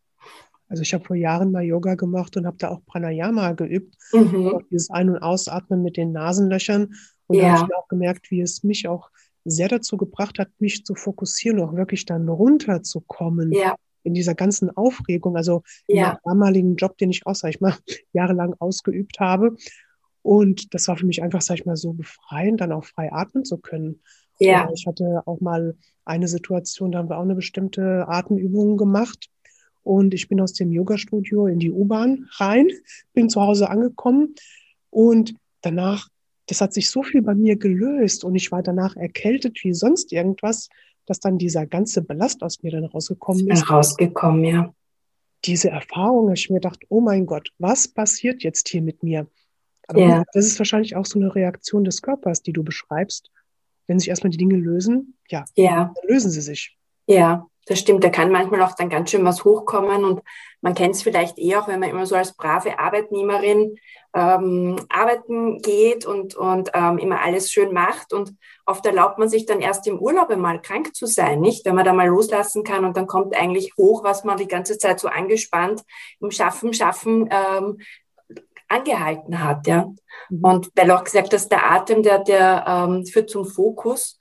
Also 0.68 0.82
ich 0.82 0.94
habe 0.94 1.04
vor 1.04 1.16
Jahren 1.16 1.52
mal 1.52 1.62
Yoga 1.62 1.96
gemacht 1.96 2.36
und 2.36 2.46
habe 2.46 2.56
da 2.58 2.70
auch 2.70 2.84
Pranayama 2.86 3.52
geübt. 3.52 3.94
Mhm. 4.12 4.64
Dieses 4.70 4.90
Ein- 4.90 5.10
und 5.10 5.18
Ausatmen 5.18 5.82
mit 5.82 5.98
den 5.98 6.12
Nasenlöchern. 6.12 6.94
Und 7.26 7.36
ja. 7.36 7.42
da 7.42 7.58
habe 7.58 7.68
ich 7.70 7.76
auch 7.76 7.88
gemerkt, 7.88 8.30
wie 8.30 8.40
es 8.40 8.64
mich 8.64 8.88
auch 8.88 9.10
sehr 9.44 9.68
dazu 9.68 9.96
gebracht 9.96 10.38
hat, 10.38 10.48
mich 10.58 10.84
zu 10.84 10.94
fokussieren, 10.94 11.60
auch 11.60 11.74
wirklich 11.74 12.04
dann 12.06 12.28
runterzukommen. 12.28 13.52
Ja. 13.52 13.76
In 14.04 14.14
dieser 14.14 14.34
ganzen 14.34 14.76
Aufregung, 14.76 15.36
also 15.36 15.62
ja. 15.86 16.12
im 16.12 16.18
damaligen 16.24 16.76
Job, 16.76 16.98
den 16.98 17.10
ich 17.10 17.24
auch, 17.24 17.36
sag 17.36 17.50
ich 17.50 17.60
mal, 17.60 17.76
jahrelang 18.12 18.54
ausgeübt 18.58 19.20
habe. 19.20 19.56
Und 20.22 20.74
das 20.74 20.88
war 20.88 20.96
für 20.96 21.06
mich 21.06 21.22
einfach, 21.22 21.42
sag 21.42 21.58
ich 21.58 21.66
mal, 21.66 21.76
so 21.76 21.92
befreiend, 21.92 22.60
dann 22.60 22.72
auch 22.72 22.84
frei 22.84 23.12
atmen 23.12 23.44
zu 23.44 23.58
können. 23.58 24.00
Ja. 24.38 24.68
Ich 24.74 24.86
hatte 24.86 25.22
auch 25.26 25.40
mal 25.40 25.76
eine 26.04 26.28
Situation, 26.28 26.92
da 26.92 26.98
haben 26.98 27.08
wir 27.08 27.18
auch 27.18 27.22
eine 27.22 27.34
bestimmte 27.34 28.08
Atemübung 28.08 28.76
gemacht. 28.76 29.28
Und 29.84 30.14
ich 30.14 30.28
bin 30.28 30.40
aus 30.40 30.52
dem 30.52 30.72
Yoga-Studio 30.72 31.46
in 31.46 31.58
die 31.58 31.72
U-Bahn 31.72 32.28
rein, 32.36 32.68
bin 33.14 33.28
zu 33.28 33.40
Hause 33.40 33.68
angekommen 33.68 34.34
und 34.90 35.34
danach 35.60 36.08
das 36.46 36.60
hat 36.60 36.72
sich 36.72 36.90
so 36.90 37.02
viel 37.02 37.22
bei 37.22 37.34
mir 37.34 37.56
gelöst 37.56 38.24
und 38.24 38.34
ich 38.34 38.50
war 38.50 38.62
danach 38.62 38.96
erkältet 38.96 39.58
wie 39.62 39.72
sonst 39.72 40.12
irgendwas, 40.12 40.68
dass 41.06 41.20
dann 41.20 41.38
dieser 41.38 41.66
ganze 41.66 42.02
Ballast 42.02 42.42
aus 42.42 42.62
mir 42.62 42.72
dann 42.72 42.84
rausgekommen 42.84 43.48
ist. 43.48 43.70
Rausgekommen, 43.70 44.44
ja. 44.44 44.74
Diese 45.44 45.70
Erfahrung, 45.70 46.32
ich 46.32 46.50
mir 46.50 46.60
dachte, 46.60 46.86
oh 46.88 47.00
mein 47.00 47.26
Gott, 47.26 47.50
was 47.58 47.88
passiert 47.88 48.42
jetzt 48.42 48.68
hier 48.68 48.82
mit 48.82 49.02
mir? 49.02 49.26
Aber 49.88 50.00
ja. 50.00 50.24
das 50.32 50.46
ist 50.46 50.58
wahrscheinlich 50.58 50.94
auch 50.94 51.06
so 51.06 51.18
eine 51.18 51.34
Reaktion 51.34 51.84
des 51.84 52.02
Körpers, 52.02 52.42
die 52.42 52.52
du 52.52 52.62
beschreibst. 52.62 53.30
Wenn 53.88 53.98
sich 53.98 54.08
erstmal 54.08 54.30
die 54.30 54.36
Dinge 54.36 54.56
lösen, 54.56 55.16
ja, 55.28 55.44
ja. 55.56 55.92
dann 55.94 56.08
lösen 56.08 56.30
sie 56.30 56.40
sich. 56.40 56.78
Ja, 57.08 57.48
das 57.66 57.78
stimmt. 57.78 58.02
Da 58.02 58.10
kann 58.10 58.32
manchmal 58.32 58.62
auch 58.62 58.74
dann 58.74 58.88
ganz 58.88 59.10
schön 59.10 59.24
was 59.24 59.44
hochkommen 59.44 60.04
und 60.04 60.20
man 60.60 60.74
kennt 60.74 60.94
es 60.94 61.02
vielleicht 61.02 61.38
eh 61.38 61.56
auch, 61.56 61.68
wenn 61.68 61.80
man 61.80 61.90
immer 61.90 62.06
so 62.06 62.14
als 62.14 62.34
brave 62.34 62.78
Arbeitnehmerin 62.78 63.76
ähm, 64.14 64.76
arbeiten 64.88 65.60
geht 65.60 66.04
und, 66.04 66.34
und 66.34 66.70
ähm, 66.74 66.98
immer 66.98 67.20
alles 67.20 67.50
schön 67.50 67.72
macht 67.72 68.12
und 68.12 68.34
oft 68.66 68.84
erlaubt 68.84 69.18
man 69.18 69.28
sich 69.28 69.46
dann 69.46 69.60
erst 69.60 69.86
im 69.86 69.98
Urlaub 69.98 70.30
einmal 70.30 70.60
krank 70.60 70.94
zu 70.94 71.06
sein, 71.06 71.40
nicht? 71.40 71.64
Wenn 71.64 71.74
man 71.74 71.84
da 71.84 71.92
mal 71.92 72.08
loslassen 72.08 72.64
kann 72.64 72.84
und 72.84 72.96
dann 72.96 73.06
kommt 73.06 73.34
eigentlich 73.36 73.72
hoch, 73.76 74.04
was 74.04 74.24
man 74.24 74.36
die 74.36 74.48
ganze 74.48 74.78
Zeit 74.78 75.00
so 75.00 75.08
angespannt 75.08 75.82
im 76.20 76.30
Schaffen, 76.30 76.74
Schaffen 76.74 77.28
ähm, 77.30 77.78
angehalten 78.68 79.42
hat, 79.42 79.66
ja. 79.66 79.86
Mhm. 80.30 80.44
Und 80.44 80.70
weil 80.74 80.90
auch 80.90 81.04
gesagt, 81.04 81.32
dass 81.32 81.48
der 81.48 81.70
Atem, 81.70 82.02
der, 82.02 82.18
der 82.20 82.64
ähm, 82.66 83.06
führt 83.06 83.30
zum 83.30 83.44
Fokus 83.44 84.18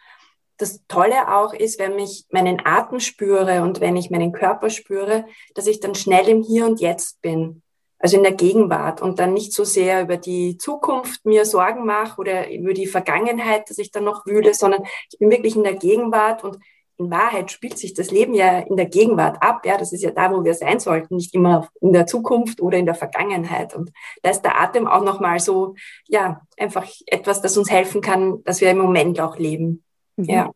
das 0.61 0.85
Tolle 0.87 1.33
auch 1.35 1.53
ist, 1.53 1.79
wenn 1.79 1.97
ich 1.99 2.25
meinen 2.29 2.61
Atem 2.63 2.99
spüre 2.99 3.63
und 3.63 3.81
wenn 3.81 3.97
ich 3.97 4.11
meinen 4.11 4.31
Körper 4.31 4.69
spüre, 4.69 5.25
dass 5.55 5.67
ich 5.67 5.79
dann 5.79 5.95
schnell 5.95 6.27
im 6.27 6.41
Hier 6.43 6.65
und 6.65 6.79
Jetzt 6.79 7.21
bin. 7.21 7.63
Also 7.99 8.17
in 8.17 8.23
der 8.23 8.33
Gegenwart 8.33 9.01
und 9.01 9.19
dann 9.19 9.33
nicht 9.33 9.53
so 9.53 9.63
sehr 9.63 10.01
über 10.01 10.17
die 10.17 10.57
Zukunft 10.57 11.23
mir 11.23 11.45
Sorgen 11.45 11.85
mache 11.85 12.19
oder 12.19 12.51
über 12.51 12.73
die 12.73 12.87
Vergangenheit, 12.87 13.69
dass 13.69 13.77
ich 13.77 13.91
dann 13.91 14.05
noch 14.05 14.25
wühle, 14.25 14.55
sondern 14.55 14.83
ich 15.11 15.19
bin 15.19 15.29
wirklich 15.29 15.55
in 15.55 15.63
der 15.63 15.75
Gegenwart 15.75 16.43
und 16.43 16.57
in 16.97 17.11
Wahrheit 17.11 17.51
spielt 17.51 17.77
sich 17.77 17.93
das 17.93 18.11
Leben 18.11 18.33
ja 18.33 18.59
in 18.59 18.75
der 18.75 18.85
Gegenwart 18.85 19.41
ab. 19.41 19.65
Ja, 19.65 19.77
das 19.77 19.93
ist 19.93 20.03
ja 20.03 20.11
da, 20.11 20.31
wo 20.31 20.43
wir 20.43 20.53
sein 20.53 20.79
sollten, 20.79 21.15
nicht 21.15 21.33
immer 21.33 21.67
in 21.79 21.93
der 21.93 22.07
Zukunft 22.07 22.61
oder 22.61 22.77
in 22.77 22.85
der 22.85 22.95
Vergangenheit. 22.95 23.75
Und 23.75 23.91
da 24.23 24.29
ist 24.29 24.41
der 24.41 24.59
Atem 24.59 24.87
auch 24.87 25.03
nochmal 25.03 25.39
so, 25.39 25.75
ja, 26.07 26.41
einfach 26.57 26.87
etwas, 27.07 27.41
das 27.41 27.57
uns 27.57 27.71
helfen 27.71 28.01
kann, 28.01 28.43
dass 28.43 28.61
wir 28.61 28.71
im 28.71 28.77
Moment 28.77 29.19
auch 29.19 29.37
leben. 29.37 29.83
Ja. 30.29 30.51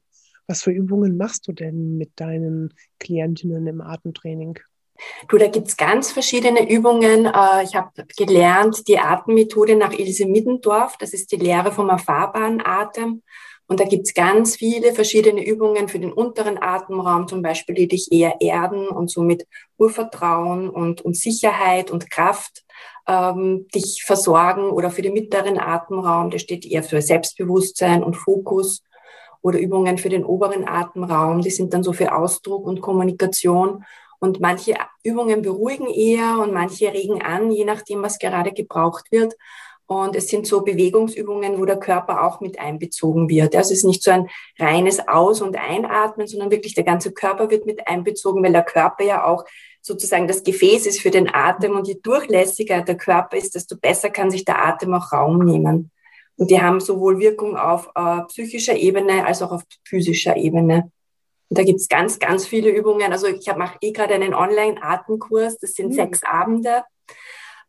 Was 0.48 0.62
für 0.63 0.72
Übungen 0.72 1.17
machst 1.17 1.48
du 1.48 1.53
denn 1.53 1.98
mit 1.98 2.12
deinen 2.17 2.74
Klientinnen 3.00 3.65
im 3.67 3.81
Atemtraining? 3.81 4.60
Du, 5.27 5.38
da 5.38 5.48
gibt's 5.48 5.75
ganz 5.75 6.12
verschiedene 6.12 6.69
Übungen. 6.69 7.25
Äh, 7.25 7.63
ich 7.63 7.75
habe 7.75 7.89
gelernt 8.15 8.88
die 8.88 9.00
Atemmethode 9.00 9.75
nach 9.75 9.91
Ilse 9.91 10.25
Middendorf. 10.25 10.98
Das 10.98 11.13
ist 11.13 11.31
die 11.31 11.38
Lehre 11.38 11.72
vom 11.72 11.89
erfahrbaren 11.89 12.62
Atem. 12.63 13.22
Und 13.67 13.79
da 13.79 13.86
gibt's 13.86 14.13
ganz 14.13 14.55
viele 14.55 14.93
verschiedene 14.93 15.45
Übungen 15.45 15.88
für 15.88 16.00
den 16.00 16.13
unteren 16.13 16.62
Atemraum, 16.62 17.27
zum 17.27 17.41
Beispiel, 17.41 17.74
die 17.74 17.88
dich 17.88 18.12
eher 18.12 18.39
erden 18.39 18.88
und 18.88 19.10
somit 19.10 19.48
Urvertrauen 19.77 20.69
und, 20.69 21.01
und 21.01 21.17
Sicherheit 21.17 21.89
und 21.89 22.12
Kraft 22.12 22.63
ähm, 23.07 23.67
dich 23.74 24.03
versorgen 24.05 24.69
oder 24.69 24.91
für 24.91 25.01
den 25.01 25.13
mittleren 25.13 25.57
Atemraum, 25.57 26.29
der 26.29 26.39
steht 26.39 26.65
eher 26.65 26.84
für 26.84 27.01
Selbstbewusstsein 27.01 28.03
und 28.03 28.15
Fokus 28.15 28.84
oder 29.45 29.59
Übungen 29.59 29.99
für 29.99 30.09
den 30.09 30.25
oberen 30.25 30.67
Atemraum, 30.67 31.41
die 31.41 31.51
sind 31.51 31.71
dann 31.71 31.83
so 31.83 31.93
für 31.93 32.15
Ausdruck 32.15 32.65
und 32.65 32.81
Kommunikation. 32.81 33.85
Und 34.17 34.39
manche 34.39 34.73
Übungen 35.03 35.43
beruhigen 35.43 35.87
eher 35.87 36.39
und 36.39 36.51
manche 36.51 36.91
regen 36.91 37.21
an, 37.21 37.51
je 37.51 37.63
nachdem, 37.63 38.01
was 38.01 38.17
gerade 38.17 38.53
gebraucht 38.53 39.11
wird. 39.11 39.35
Und 39.85 40.15
es 40.15 40.29
sind 40.29 40.47
so 40.47 40.61
Bewegungsübungen, 40.61 41.59
wo 41.59 41.65
der 41.65 41.77
Körper 41.77 42.25
auch 42.25 42.41
mit 42.41 42.57
einbezogen 42.57 43.29
wird. 43.29 43.55
Also 43.55 43.71
es 43.71 43.79
ist 43.79 43.83
nicht 43.83 44.01
so 44.01 44.09
ein 44.09 44.27
reines 44.57 45.07
Aus- 45.07 45.41
und 45.41 45.55
Einatmen, 45.57 46.25
sondern 46.25 46.49
wirklich 46.49 46.73
der 46.73 46.83
ganze 46.83 47.11
Körper 47.11 47.51
wird 47.51 47.67
mit 47.67 47.87
einbezogen, 47.87 48.43
weil 48.43 48.51
der 48.51 48.63
Körper 48.63 49.03
ja 49.03 49.25
auch 49.25 49.45
sozusagen 49.79 50.27
das 50.27 50.41
Gefäß 50.41 50.87
ist 50.87 51.01
für 51.01 51.11
den 51.11 51.31
Atem 51.31 51.75
und 51.75 51.87
je 51.87 51.99
durchlässiger 52.01 52.81
der 52.81 52.97
Körper 52.97 53.37
ist, 53.37 53.53
desto 53.53 53.77
besser 53.77 54.09
kann 54.09 54.31
sich 54.31 54.43
der 54.43 54.65
Atem 54.65 54.95
auch 54.95 55.11
Raum 55.11 55.37
nehmen. 55.45 55.91
Und 56.38 56.51
die 56.51 56.62
haben 56.62 56.80
sowohl 56.80 57.20
Wirkung 57.20 57.58
auf 57.58 57.89
äh, 57.96 58.22
psychischer 58.27 58.75
Ebene 58.75 59.25
als 59.25 59.42
auch 59.42 59.51
auf 59.51 59.63
physischer 59.86 60.36
Ebene. 60.36 60.92
Und 61.50 61.60
da 61.60 61.63
gibt's 61.63 61.88
ganz, 61.88 62.20
ganz 62.20 62.46
viele 62.46 62.70
Übungen. 62.70 63.12
Also 63.12 63.27
ich 63.27 63.46
mache 63.56 63.77
eh 63.82 63.92
gerade 63.92 64.15
einen 64.15 64.34
Online-Atemkurs, 64.34 65.60
das 65.60 65.74
sind 65.74 65.89
mhm. 65.89 65.94
sechs 65.94 66.24
Abende 66.24 66.84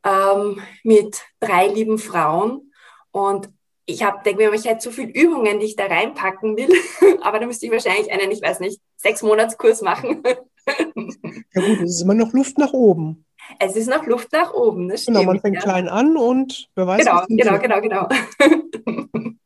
ähm, 0.04 0.60
mit 0.82 1.22
drei 1.40 1.68
lieben 1.68 1.98
Frauen. 1.98 2.72
Und 3.10 3.50
ich 3.86 4.02
habe 4.02 4.22
denke 4.24 4.42
mir, 4.42 4.52
ich 4.52 4.64
hätte 4.64 4.82
so 4.82 4.90
viele 4.90 5.12
Übungen, 5.12 5.60
die 5.60 5.66
ich 5.66 5.76
da 5.76 5.86
reinpacken 5.86 6.56
will, 6.56 6.72
aber 7.22 7.38
da 7.38 7.46
müsste 7.46 7.66
ich 7.66 7.72
wahrscheinlich 7.72 8.10
einen, 8.10 8.30
ich 8.30 8.42
weiß 8.42 8.60
nicht, 8.60 8.80
sechs 8.96 9.22
Monatskurs 9.22 9.82
machen. 9.82 10.22
ja 10.66 11.62
gut, 11.62 11.80
es 11.82 11.96
ist 11.96 12.02
immer 12.02 12.14
noch 12.14 12.32
Luft 12.32 12.58
nach 12.58 12.72
oben. 12.72 13.24
Es 13.58 13.76
ist 13.76 13.88
noch 13.88 14.06
Luft 14.06 14.32
nach 14.32 14.52
oben. 14.52 14.88
Das 14.88 15.06
genau, 15.06 15.22
man 15.22 15.40
fängt 15.40 15.56
ja. 15.56 15.62
klein 15.62 15.88
an 15.88 16.16
und 16.16 16.68
wer 16.74 16.86
weiß. 16.86 17.04
Genau, 17.04 17.24
genau, 17.28 17.80
genau, 17.80 17.80
genau. 17.80 18.08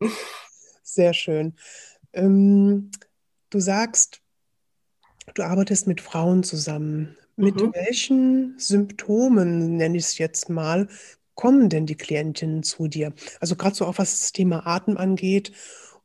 Sehr 0.82 1.14
schön. 1.14 1.54
Ähm, 2.12 2.90
du 3.50 3.60
sagst, 3.60 4.20
du 5.34 5.42
arbeitest 5.42 5.86
mit 5.86 6.00
Frauen 6.00 6.42
zusammen. 6.42 7.16
Mit 7.36 7.56
mhm. 7.56 7.72
welchen 7.74 8.58
Symptomen, 8.58 9.76
nenne 9.76 9.96
ich 9.96 10.04
es 10.04 10.18
jetzt 10.18 10.50
mal, 10.50 10.88
kommen 11.34 11.68
denn 11.68 11.86
die 11.86 11.96
Klientinnen 11.96 12.62
zu 12.62 12.88
dir? 12.88 13.12
Also 13.40 13.56
gerade 13.56 13.74
so 13.74 13.86
auch 13.86 13.98
was 13.98 14.20
das 14.20 14.32
Thema 14.32 14.66
Atem 14.66 14.96
angeht. 14.96 15.52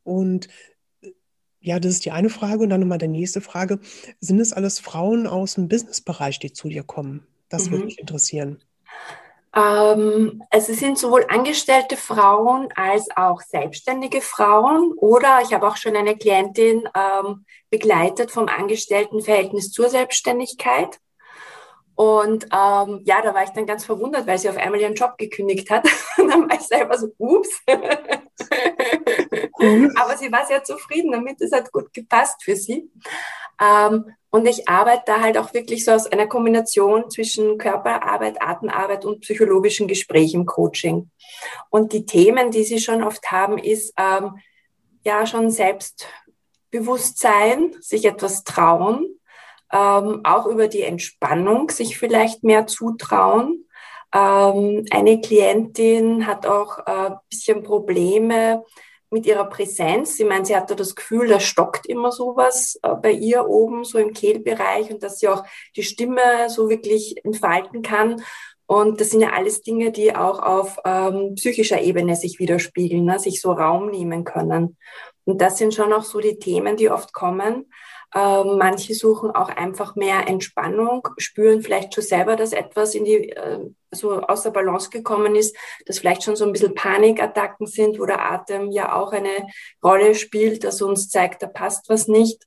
Und 0.02 0.48
ja, 1.60 1.80
das 1.80 1.92
ist 1.92 2.04
die 2.04 2.12
eine 2.12 2.30
Frage. 2.30 2.62
Und 2.62 2.70
dann 2.70 2.80
nochmal 2.80 2.98
die 2.98 3.08
nächste 3.08 3.40
Frage. 3.40 3.80
Sind 4.20 4.40
es 4.40 4.52
alles 4.52 4.78
Frauen 4.78 5.26
aus 5.26 5.54
dem 5.54 5.68
Businessbereich, 5.68 6.38
die 6.38 6.52
zu 6.52 6.68
dir 6.68 6.84
kommen? 6.84 7.26
Das 7.48 7.66
mhm. 7.66 7.72
würde 7.72 7.84
mich 7.86 7.98
interessieren. 7.98 8.62
Ähm, 9.56 10.42
also 10.50 10.72
es 10.72 10.78
sind 10.78 10.98
sowohl 10.98 11.24
angestellte 11.28 11.96
Frauen 11.96 12.68
als 12.74 13.08
auch 13.16 13.40
selbstständige 13.40 14.20
Frauen. 14.20 14.92
Oder 14.98 15.40
ich 15.42 15.54
habe 15.54 15.66
auch 15.66 15.76
schon 15.76 15.96
eine 15.96 16.16
Klientin 16.16 16.88
ähm, 16.94 17.46
begleitet 17.70 18.30
vom 18.30 18.48
Angestelltenverhältnis 18.48 19.72
zur 19.72 19.88
Selbstständigkeit. 19.88 21.00
Und 21.94 22.44
ähm, 22.52 23.00
ja, 23.04 23.22
da 23.22 23.32
war 23.32 23.44
ich 23.44 23.50
dann 23.50 23.64
ganz 23.64 23.86
verwundert, 23.86 24.26
weil 24.26 24.36
sie 24.36 24.50
auf 24.50 24.58
einmal 24.58 24.80
ihren 24.80 24.94
Job 24.94 25.16
gekündigt 25.16 25.70
hat. 25.70 25.88
Und 26.18 26.28
dann 26.30 26.48
war 26.48 26.56
ich 26.56 26.66
selber 26.66 26.98
so, 26.98 27.08
ups. 27.16 27.62
Aber 29.96 30.16
sie 30.18 30.30
war 30.30 30.44
sehr 30.46 30.62
zufrieden 30.62 31.12
damit, 31.12 31.40
es 31.40 31.52
hat 31.52 31.72
gut 31.72 31.94
gepasst 31.94 32.44
für 32.44 32.54
sie. 32.54 32.90
Ähm, 33.60 34.06
und 34.30 34.46
ich 34.46 34.68
arbeite 34.68 35.02
da 35.06 35.20
halt 35.22 35.38
auch 35.38 35.54
wirklich 35.54 35.84
so 35.84 35.92
aus 35.92 36.06
einer 36.06 36.26
Kombination 36.26 37.08
zwischen 37.10 37.58
Körperarbeit, 37.58 38.42
Atemarbeit 38.42 39.04
und 39.04 39.20
psychologischen 39.20 39.86
Gespräch 39.88 40.34
im 40.34 40.44
Coaching. 40.44 41.10
Und 41.70 41.92
die 41.92 42.04
Themen, 42.04 42.50
die 42.50 42.64
sie 42.64 42.80
schon 42.80 43.02
oft 43.02 43.30
haben, 43.30 43.56
ist 43.56 43.94
ähm, 43.96 44.38
ja 45.04 45.26
schon 45.26 45.50
Selbstbewusstsein, 45.50 47.76
sich 47.80 48.04
etwas 48.04 48.44
trauen, 48.44 49.16
ähm, 49.72 50.20
auch 50.24 50.44
über 50.46 50.68
die 50.68 50.82
Entspannung 50.82 51.70
sich 51.70 51.96
vielleicht 51.96 52.44
mehr 52.44 52.66
zutrauen. 52.66 53.66
Ähm, 54.14 54.84
eine 54.90 55.18
Klientin 55.20 56.26
hat 56.26 56.46
auch 56.46 56.78
ein 56.78 57.12
äh, 57.12 57.16
bisschen 57.30 57.62
Probleme 57.62 58.64
mit 59.10 59.26
ihrer 59.26 59.44
Präsenz. 59.44 60.16
Sie 60.16 60.24
meint, 60.24 60.46
sie 60.46 60.56
hatte 60.56 60.76
das 60.76 60.94
Gefühl, 60.94 61.28
da 61.28 61.40
stockt 61.40 61.86
immer 61.86 62.12
sowas 62.12 62.78
äh, 62.82 62.94
bei 62.94 63.12
ihr 63.12 63.46
oben, 63.46 63.84
so 63.84 63.98
im 63.98 64.12
Kehlbereich 64.12 64.90
und 64.90 65.02
dass 65.02 65.18
sie 65.18 65.28
auch 65.28 65.44
die 65.76 65.82
Stimme 65.82 66.48
so 66.48 66.68
wirklich 66.68 67.24
entfalten 67.24 67.82
kann. 67.82 68.22
Und 68.66 69.00
das 69.00 69.10
sind 69.10 69.20
ja 69.20 69.30
alles 69.30 69.62
Dinge, 69.62 69.92
die 69.92 70.14
auch 70.16 70.40
auf 70.40 70.78
ähm, 70.84 71.34
psychischer 71.36 71.80
Ebene 71.80 72.16
sich 72.16 72.40
widerspiegeln, 72.40 73.04
ne? 73.04 73.18
sich 73.20 73.40
so 73.40 73.52
Raum 73.52 73.90
nehmen 73.90 74.24
können. 74.24 74.76
Und 75.24 75.40
das 75.40 75.58
sind 75.58 75.72
schon 75.72 75.92
auch 75.92 76.02
so 76.02 76.20
die 76.20 76.38
Themen, 76.38 76.76
die 76.76 76.90
oft 76.90 77.12
kommen. 77.12 77.70
Ähm, 78.16 78.56
manche 78.56 78.94
suchen 78.94 79.30
auch 79.32 79.50
einfach 79.50 79.94
mehr 79.94 80.26
Entspannung, 80.26 81.06
spüren 81.18 81.60
vielleicht 81.60 81.92
schon 81.92 82.02
selber, 82.02 82.34
dass 82.34 82.54
etwas 82.54 82.94
in 82.94 83.04
die, 83.04 83.28
äh, 83.32 83.60
so 83.90 84.22
außer 84.22 84.50
Balance 84.52 84.88
gekommen 84.88 85.36
ist, 85.36 85.54
dass 85.84 85.98
vielleicht 85.98 86.22
schon 86.22 86.34
so 86.34 86.46
ein 86.46 86.52
bisschen 86.52 86.74
Panikattacken 86.74 87.66
sind, 87.66 88.00
wo 88.00 88.06
der 88.06 88.32
Atem 88.32 88.70
ja 88.70 88.94
auch 88.94 89.12
eine 89.12 89.46
Rolle 89.84 90.14
spielt, 90.14 90.64
dass 90.64 90.80
uns 90.80 91.10
zeigt, 91.10 91.42
da 91.42 91.46
passt 91.46 91.90
was 91.90 92.08
nicht. 92.08 92.46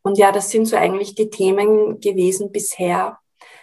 Und 0.00 0.16
ja, 0.16 0.32
das 0.32 0.48
sind 0.48 0.64
so 0.64 0.76
eigentlich 0.76 1.14
die 1.14 1.28
Themen 1.28 2.00
gewesen 2.00 2.50
bisher. 2.50 3.18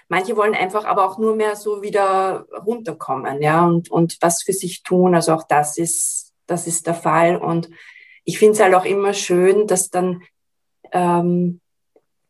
Manche 0.09 0.37
wollen 0.37 0.53
einfach 0.53 0.85
aber 0.85 1.07
auch 1.07 1.17
nur 1.17 1.35
mehr 1.35 1.55
so 1.55 1.81
wieder 1.81 2.45
runterkommen, 2.67 3.41
ja, 3.41 3.65
und, 3.65 3.89
und 3.89 4.17
was 4.21 4.43
für 4.43 4.53
sich 4.53 4.83
tun. 4.83 5.15
Also 5.15 5.33
auch 5.33 5.43
das 5.43 5.79
ist, 5.79 6.33
das 6.45 6.67
ist 6.67 6.85
der 6.85 6.93
Fall. 6.93 7.35
Und 7.35 7.67
ich 8.25 8.37
finde 8.37 8.53
es 8.53 8.59
halt 8.59 8.75
auch 8.75 8.85
immer 8.85 9.13
schön, 9.15 9.65
dass 9.65 9.89
dann 9.89 10.21
ähm, 10.91 11.59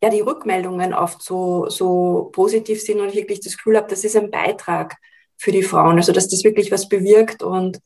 ja, 0.01 0.09
die 0.09 0.21
Rückmeldungen 0.21 0.93
oft 0.93 1.21
so, 1.23 1.69
so 1.69 2.29
positiv 2.31 2.81
sind 2.81 2.99
und 2.99 3.09
ich 3.09 3.15
wirklich 3.15 3.39
das 3.39 3.57
Gefühl 3.57 3.77
habe, 3.77 3.87
das 3.87 4.03
ist 4.03 4.15
ein 4.15 4.29
Beitrag 4.29 4.95
für 5.37 5.51
die 5.51 5.63
Frauen, 5.63 5.97
also 5.97 6.11
dass 6.11 6.27
das 6.27 6.43
wirklich 6.43 6.71
was 6.71 6.87
bewirkt. 6.87 7.41
Und 7.41 7.79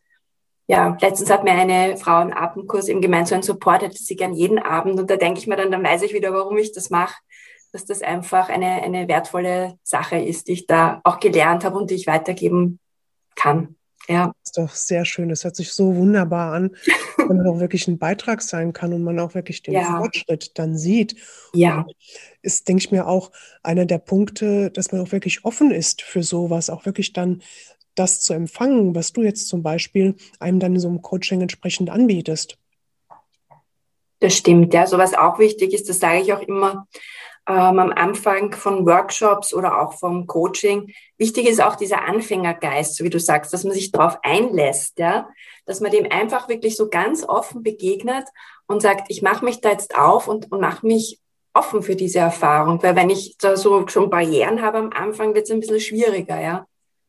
ja, 0.67 0.97
letztens 1.01 1.29
hat 1.29 1.43
mir 1.43 1.51
eine 1.51 1.97
Frau 1.97 2.21
im 2.21 2.33
Atemkurs 2.33 2.89
eben 2.89 3.01
gemeint, 3.01 3.27
so 3.27 3.35
ein 3.35 3.43
Support 3.43 3.83
hätte 3.83 3.97
sie 3.97 4.15
gern 4.15 4.33
jeden 4.33 4.59
Abend. 4.59 4.99
Und 4.99 5.09
da 5.09 5.15
denke 5.15 5.39
ich 5.39 5.47
mir 5.47 5.55
dann, 5.55 5.71
dann 5.71 5.83
weiß 5.83 6.01
ich 6.03 6.13
wieder, 6.13 6.33
warum 6.33 6.57
ich 6.57 6.71
das 6.73 6.89
mache, 6.89 7.15
dass 7.71 7.85
das 7.85 8.01
einfach 8.01 8.49
eine, 8.49 8.81
eine 8.83 9.07
wertvolle 9.07 9.77
Sache 9.83 10.17
ist, 10.17 10.47
die 10.47 10.53
ich 10.53 10.67
da 10.67 11.01
auch 11.03 11.19
gelernt 11.19 11.63
habe 11.63 11.77
und 11.77 11.89
die 11.89 11.95
ich 11.95 12.07
weitergeben 12.07 12.79
kann. 13.35 13.75
Ja. 14.11 14.27
Das 14.27 14.35
ist 14.43 14.57
doch 14.57 14.75
sehr 14.75 15.05
schön. 15.05 15.29
Das 15.29 15.43
hört 15.43 15.55
sich 15.55 15.71
so 15.71 15.95
wunderbar 15.95 16.53
an, 16.53 16.75
wenn 17.17 17.37
man 17.37 17.47
auch 17.47 17.59
wirklich 17.59 17.87
ein 17.87 17.97
Beitrag 17.97 18.41
sein 18.41 18.73
kann 18.73 18.93
und 18.93 19.03
man 19.03 19.19
auch 19.19 19.33
wirklich 19.33 19.63
den 19.63 19.75
ja. 19.75 19.97
Fortschritt 19.97 20.57
dann 20.59 20.77
sieht. 20.77 21.15
Ja. 21.53 21.81
Und 21.81 21.95
ist, 22.41 22.67
denke 22.67 22.83
ich 22.83 22.91
mir, 22.91 23.07
auch 23.07 23.31
einer 23.63 23.85
der 23.85 23.99
Punkte, 23.99 24.71
dass 24.71 24.91
man 24.91 25.01
auch 25.01 25.11
wirklich 25.11 25.45
offen 25.45 25.71
ist 25.71 26.01
für 26.01 26.23
sowas, 26.23 26.69
auch 26.69 26.85
wirklich 26.85 27.13
dann 27.13 27.41
das 27.95 28.21
zu 28.21 28.33
empfangen, 28.33 28.95
was 28.95 29.13
du 29.13 29.21
jetzt 29.21 29.47
zum 29.47 29.63
Beispiel 29.63 30.15
einem 30.39 30.59
dann 30.59 30.75
in 30.75 30.79
so 30.79 30.87
einem 30.87 31.01
Coaching 31.01 31.41
entsprechend 31.41 31.89
anbietest. 31.89 32.57
Das 34.19 34.35
stimmt, 34.37 34.73
ja. 34.73 34.87
So 34.87 34.97
was 34.97 35.13
auch 35.13 35.39
wichtig 35.39 35.73
ist, 35.73 35.89
das 35.89 35.99
sage 35.99 36.21
ich 36.21 36.31
auch 36.31 36.41
immer, 36.41 36.87
ähm, 37.47 37.79
am 37.79 37.91
Anfang 37.91 38.53
von 38.53 38.85
Workshops 38.85 39.53
oder 39.53 39.81
auch 39.81 39.93
vom 39.93 40.27
Coaching. 40.27 40.93
Wichtig 41.17 41.47
ist 41.47 41.61
auch 41.61 41.75
dieser 41.75 42.03
Anfängergeist, 42.03 42.95
so 42.95 43.03
wie 43.03 43.09
du 43.09 43.19
sagst, 43.19 43.53
dass 43.53 43.63
man 43.63 43.73
sich 43.73 43.91
darauf 43.91 44.19
einlässt, 44.23 44.99
ja, 44.99 45.27
dass 45.65 45.79
man 45.79 45.91
dem 45.91 46.11
einfach 46.11 46.49
wirklich 46.49 46.77
so 46.77 46.89
ganz 46.89 47.23
offen 47.23 47.63
begegnet 47.63 48.27
und 48.67 48.81
sagt, 48.81 49.05
ich 49.09 49.21
mache 49.21 49.43
mich 49.45 49.61
da 49.61 49.71
jetzt 49.71 49.97
auf 49.97 50.27
und, 50.27 50.51
und 50.51 50.61
mache 50.61 50.85
mich 50.85 51.19
offen 51.53 51.81
für 51.81 51.95
diese 51.95 52.19
Erfahrung, 52.19 52.81
weil 52.81 52.95
wenn 52.95 53.09
ich 53.09 53.37
da 53.37 53.57
so 53.57 53.87
schon 53.87 54.09
Barrieren 54.09 54.61
habe 54.61 54.77
am 54.77 54.91
Anfang, 54.91 55.33
wird 55.33 55.45
es 55.45 55.51
ein 55.51 55.59
bisschen 55.59 55.79
schwieriger, 55.79 56.39
ja. 56.39 56.65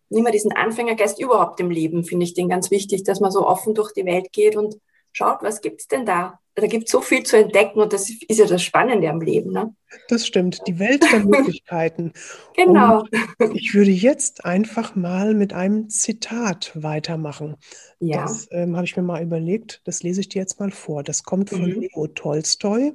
Nimm 0.09 0.25
mal 0.25 0.33
diesen 0.33 0.53
Anfängergeist 0.53 1.19
überhaupt 1.21 1.59
im 1.61 1.71
Leben, 1.71 2.05
finde 2.05 2.25
ich 2.25 2.35
den 2.35 2.49
ganz 2.49 2.71
wichtig, 2.71 3.05
dass 3.05 3.21
man 3.21 3.31
so 3.31 3.47
offen 3.47 3.75
durch 3.75 3.93
die 3.93 4.05
Welt 4.05 4.33
geht 4.33 4.57
und 4.57 4.77
schaut, 5.13 5.43
was 5.43 5.61
gibt's 5.61 5.87
denn 5.87 6.05
da? 6.05 6.39
Da 6.55 6.67
gibt 6.67 6.85
es 6.85 6.93
so 6.93 7.01
viel 7.01 7.23
zu 7.23 7.39
entdecken 7.39 7.81
und 7.81 7.95
das 7.95 8.11
ist 8.11 8.39
ja 8.39 8.45
das 8.45 8.63
Spannende 8.63 9.09
am 9.09 9.23
Leben. 9.23 9.53
Ne? 9.53 9.75
Das 10.09 10.27
stimmt, 10.27 10.61
die 10.67 10.79
Welt 10.79 11.03
der 11.11 11.21
Möglichkeiten. 11.25 12.13
genau. 12.55 13.05
Und 13.39 13.57
ich 13.57 13.75
würde 13.75 13.91
jetzt 13.91 14.45
einfach 14.45 14.95
mal 14.95 15.35
mit 15.35 15.55
einem 15.55 15.89
Zitat 15.89 16.73
weitermachen. 16.75 17.57
Ja. 18.01 18.23
Das 18.23 18.49
ähm, 18.51 18.77
habe 18.77 18.85
ich 18.85 18.97
mir 18.97 19.03
mal 19.03 19.23
überlegt, 19.23 19.81
das 19.85 20.03
lese 20.03 20.21
ich 20.21 20.29
dir 20.29 20.41
jetzt 20.41 20.61
mal 20.61 20.71
vor. 20.71 21.03
Das 21.03 21.23
kommt 21.23 21.49
von 21.49 21.63
mhm. 21.63 21.81
Leo 21.81 22.07
Tolstoi 22.09 22.93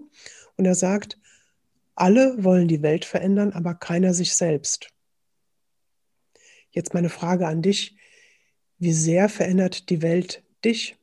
und 0.55 0.65
er 0.65 0.75
sagt, 0.75 1.17
alle 1.95 2.43
wollen 2.43 2.67
die 2.67 2.83
Welt 2.83 3.05
verändern, 3.05 3.53
aber 3.53 3.73
keiner 3.73 4.13
sich 4.13 4.35
selbst. 4.35 4.89
Jetzt 6.69 6.93
meine 6.93 7.09
Frage 7.09 7.47
an 7.47 7.63
dich, 7.63 7.95
wie 8.77 8.93
sehr 8.93 9.29
verändert 9.29 9.89
die 9.89 10.03
Welt 10.03 10.43
dich? 10.63 10.96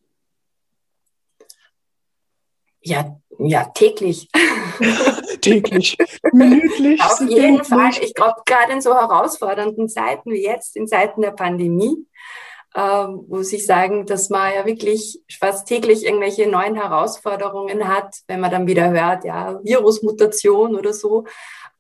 Ja, 2.84 3.16
ja, 3.38 3.64
täglich. 3.74 4.28
täglich, 5.40 5.96
minütlich. 6.32 7.02
Auf 7.02 7.20
jeden 7.20 7.64
Fall. 7.64 7.90
Ich 8.00 8.14
glaube, 8.14 8.42
gerade 8.44 8.72
in 8.72 8.80
so 8.80 8.94
herausfordernden 8.94 9.88
Zeiten 9.88 10.30
wie 10.30 10.44
jetzt, 10.44 10.76
in 10.76 10.86
Zeiten 10.86 11.22
der 11.22 11.32
Pandemie, 11.32 12.06
ähm, 12.76 13.24
muss 13.28 13.52
ich 13.52 13.66
sagen, 13.66 14.04
dass 14.04 14.30
man 14.30 14.52
ja 14.52 14.66
wirklich 14.66 15.22
fast 15.38 15.66
täglich 15.66 16.04
irgendwelche 16.04 16.48
neuen 16.48 16.74
Herausforderungen 16.74 17.88
hat, 17.88 18.16
wenn 18.26 18.40
man 18.40 18.50
dann 18.50 18.66
wieder 18.66 18.90
hört, 18.90 19.24
ja, 19.24 19.60
Virusmutation 19.62 20.74
oder 20.74 20.92
so, 20.92 21.24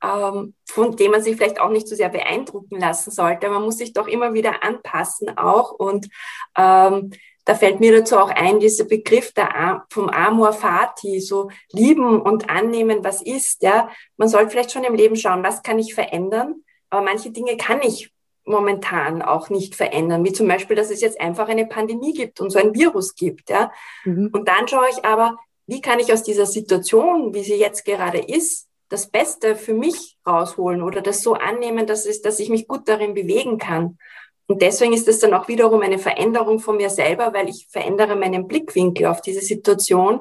ähm, 0.02 0.54
von 0.66 0.96
dem 0.96 1.10
man 1.10 1.22
sich 1.22 1.36
vielleicht 1.36 1.60
auch 1.60 1.70
nicht 1.70 1.88
so 1.88 1.96
sehr 1.96 2.08
beeindrucken 2.08 2.78
lassen 2.80 3.10
sollte. 3.10 3.50
Man 3.50 3.62
muss 3.62 3.78
sich 3.78 3.92
doch 3.92 4.06
immer 4.06 4.34
wieder 4.34 4.62
anpassen 4.62 5.36
auch 5.36 5.72
und 5.72 6.08
ähm, 6.56 7.10
da 7.44 7.54
fällt 7.54 7.80
mir 7.80 7.92
dazu 7.92 8.16
auch 8.16 8.30
ein, 8.30 8.58
dieser 8.58 8.84
Begriff 8.84 9.32
der, 9.32 9.84
vom 9.90 10.08
Amor 10.08 10.52
Fati, 10.52 11.20
so 11.20 11.50
lieben 11.72 12.20
und 12.20 12.48
annehmen, 12.50 13.04
was 13.04 13.22
ist, 13.22 13.62
ja. 13.62 13.90
Man 14.16 14.28
sollte 14.28 14.50
vielleicht 14.50 14.72
schon 14.72 14.84
im 14.84 14.94
Leben 14.94 15.16
schauen, 15.16 15.42
was 15.42 15.62
kann 15.62 15.78
ich 15.78 15.94
verändern, 15.94 16.62
aber 16.90 17.02
manche 17.02 17.30
Dinge 17.30 17.56
kann 17.56 17.82
ich 17.82 18.12
momentan 18.46 19.22
auch 19.22 19.48
nicht 19.48 19.74
verändern, 19.74 20.24
wie 20.24 20.32
zum 20.32 20.48
Beispiel, 20.48 20.76
dass 20.76 20.90
es 20.90 21.00
jetzt 21.00 21.20
einfach 21.20 21.48
eine 21.48 21.66
Pandemie 21.66 22.12
gibt 22.12 22.40
und 22.40 22.50
so 22.50 22.58
ein 22.58 22.74
Virus 22.74 23.14
gibt, 23.14 23.50
ja. 23.50 23.70
Mhm. 24.04 24.30
Und 24.32 24.48
dann 24.48 24.68
schaue 24.68 24.88
ich 24.90 25.04
aber, 25.04 25.38
wie 25.66 25.80
kann 25.80 25.98
ich 25.98 26.12
aus 26.12 26.22
dieser 26.22 26.46
Situation, 26.46 27.34
wie 27.34 27.42
sie 27.42 27.54
jetzt 27.54 27.84
gerade 27.84 28.18
ist, 28.18 28.68
das 28.88 29.06
Beste 29.08 29.56
für 29.56 29.74
mich 29.74 30.16
rausholen 30.26 30.82
oder 30.82 31.00
das 31.00 31.22
so 31.22 31.34
annehmen, 31.34 31.86
dass, 31.86 32.06
es, 32.06 32.22
dass 32.22 32.38
ich 32.38 32.48
mich 32.48 32.68
gut 32.68 32.88
darin 32.88 33.14
bewegen 33.14 33.58
kann. 33.58 33.98
Und 34.46 34.60
deswegen 34.60 34.92
ist 34.92 35.08
es 35.08 35.20
dann 35.20 35.34
auch 35.34 35.48
wiederum 35.48 35.80
eine 35.80 35.98
Veränderung 35.98 36.58
von 36.58 36.76
mir 36.76 36.90
selber, 36.90 37.32
weil 37.32 37.48
ich 37.48 37.66
verändere 37.70 38.14
meinen 38.14 38.46
Blickwinkel 38.46 39.06
auf 39.06 39.22
diese 39.22 39.40
Situation. 39.40 40.20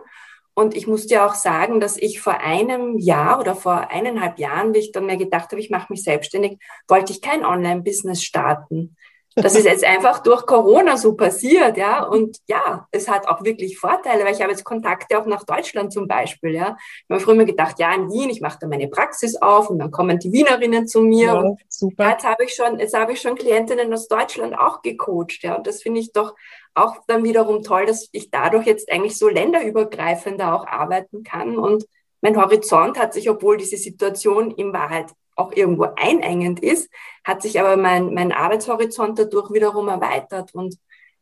Und 0.53 0.75
ich 0.75 0.87
muss 0.87 1.07
dir 1.07 1.25
auch 1.25 1.33
sagen, 1.33 1.79
dass 1.79 1.97
ich 1.97 2.21
vor 2.21 2.39
einem 2.39 2.97
Jahr 2.99 3.39
oder 3.39 3.55
vor 3.55 3.89
eineinhalb 3.89 4.37
Jahren, 4.37 4.73
wie 4.73 4.79
ich 4.79 4.91
dann 4.91 5.07
mir 5.07 5.17
gedacht 5.17 5.51
habe, 5.51 5.59
ich 5.59 5.71
mache 5.71 5.91
mich 5.91 6.03
selbstständig, 6.03 6.59
wollte 6.87 7.11
ich 7.11 7.21
kein 7.21 7.43
Online-Business 7.43 8.23
starten. 8.23 8.95
Das 9.35 9.55
ist 9.55 9.65
jetzt 9.65 9.83
einfach 9.83 10.19
durch 10.19 10.45
Corona 10.45 10.97
so 10.97 11.13
passiert, 11.13 11.77
ja. 11.77 12.03
Und 12.03 12.37
ja, 12.47 12.87
es 12.91 13.09
hat 13.09 13.27
auch 13.27 13.43
wirklich 13.43 13.77
Vorteile, 13.77 14.23
weil 14.23 14.33
ich 14.33 14.41
habe 14.41 14.51
jetzt 14.51 14.63
Kontakte 14.63 15.19
auch 15.19 15.25
nach 15.25 15.43
Deutschland 15.43 15.91
zum 15.91 16.07
Beispiel, 16.07 16.51
ja. 16.51 16.77
Ich 16.79 17.09
habe 17.09 17.19
früher 17.19 17.33
immer 17.35 17.45
gedacht, 17.45 17.79
ja, 17.79 17.93
in 17.93 18.09
Wien, 18.11 18.29
ich 18.29 18.41
mache 18.41 18.59
da 18.61 18.67
meine 18.67 18.87
Praxis 18.87 19.35
auf 19.41 19.69
und 19.69 19.79
dann 19.79 19.91
kommen 19.91 20.19
die 20.19 20.31
Wienerinnen 20.31 20.87
zu 20.87 21.01
mir. 21.01 21.25
Ja, 21.25 21.39
und 21.39 21.59
super. 21.67 22.09
Jetzt 22.09 22.25
habe 22.25 22.43
ich 22.43 22.53
schon, 22.53 22.79
jetzt 22.79 22.97
habe 22.97 23.13
ich 23.13 23.21
schon 23.21 23.35
Klientinnen 23.35 23.91
aus 23.93 24.07
Deutschland 24.07 24.57
auch 24.57 24.81
gecoacht, 24.81 25.41
ja. 25.41 25.55
Und 25.55 25.67
das 25.67 25.81
finde 25.81 25.99
ich 25.99 26.11
doch 26.11 26.35
auch 26.75 26.97
dann 27.07 27.23
wiederum 27.23 27.63
toll, 27.63 27.85
dass 27.85 28.09
ich 28.11 28.31
dadurch 28.31 28.65
jetzt 28.65 28.91
eigentlich 28.91 29.17
so 29.17 29.29
länderübergreifender 29.29 30.55
auch 30.55 30.67
arbeiten 30.67 31.23
kann 31.23 31.57
und 31.57 31.85
mein 32.23 32.37
Horizont 32.37 32.97
hat 32.97 33.13
sich, 33.13 33.29
obwohl 33.29 33.57
diese 33.57 33.75
Situation 33.75 34.51
in 34.51 34.71
Wahrheit 34.71 35.07
auch 35.35 35.51
irgendwo 35.53 35.87
einengend 35.95 36.61
ist, 36.61 36.89
hat 37.23 37.41
sich 37.41 37.59
aber 37.59 37.77
mein, 37.77 38.13
mein 38.13 38.31
Arbeitshorizont 38.31 39.17
dadurch 39.19 39.51
wiederum 39.51 39.87
erweitert. 39.87 40.53
Und 40.53 40.77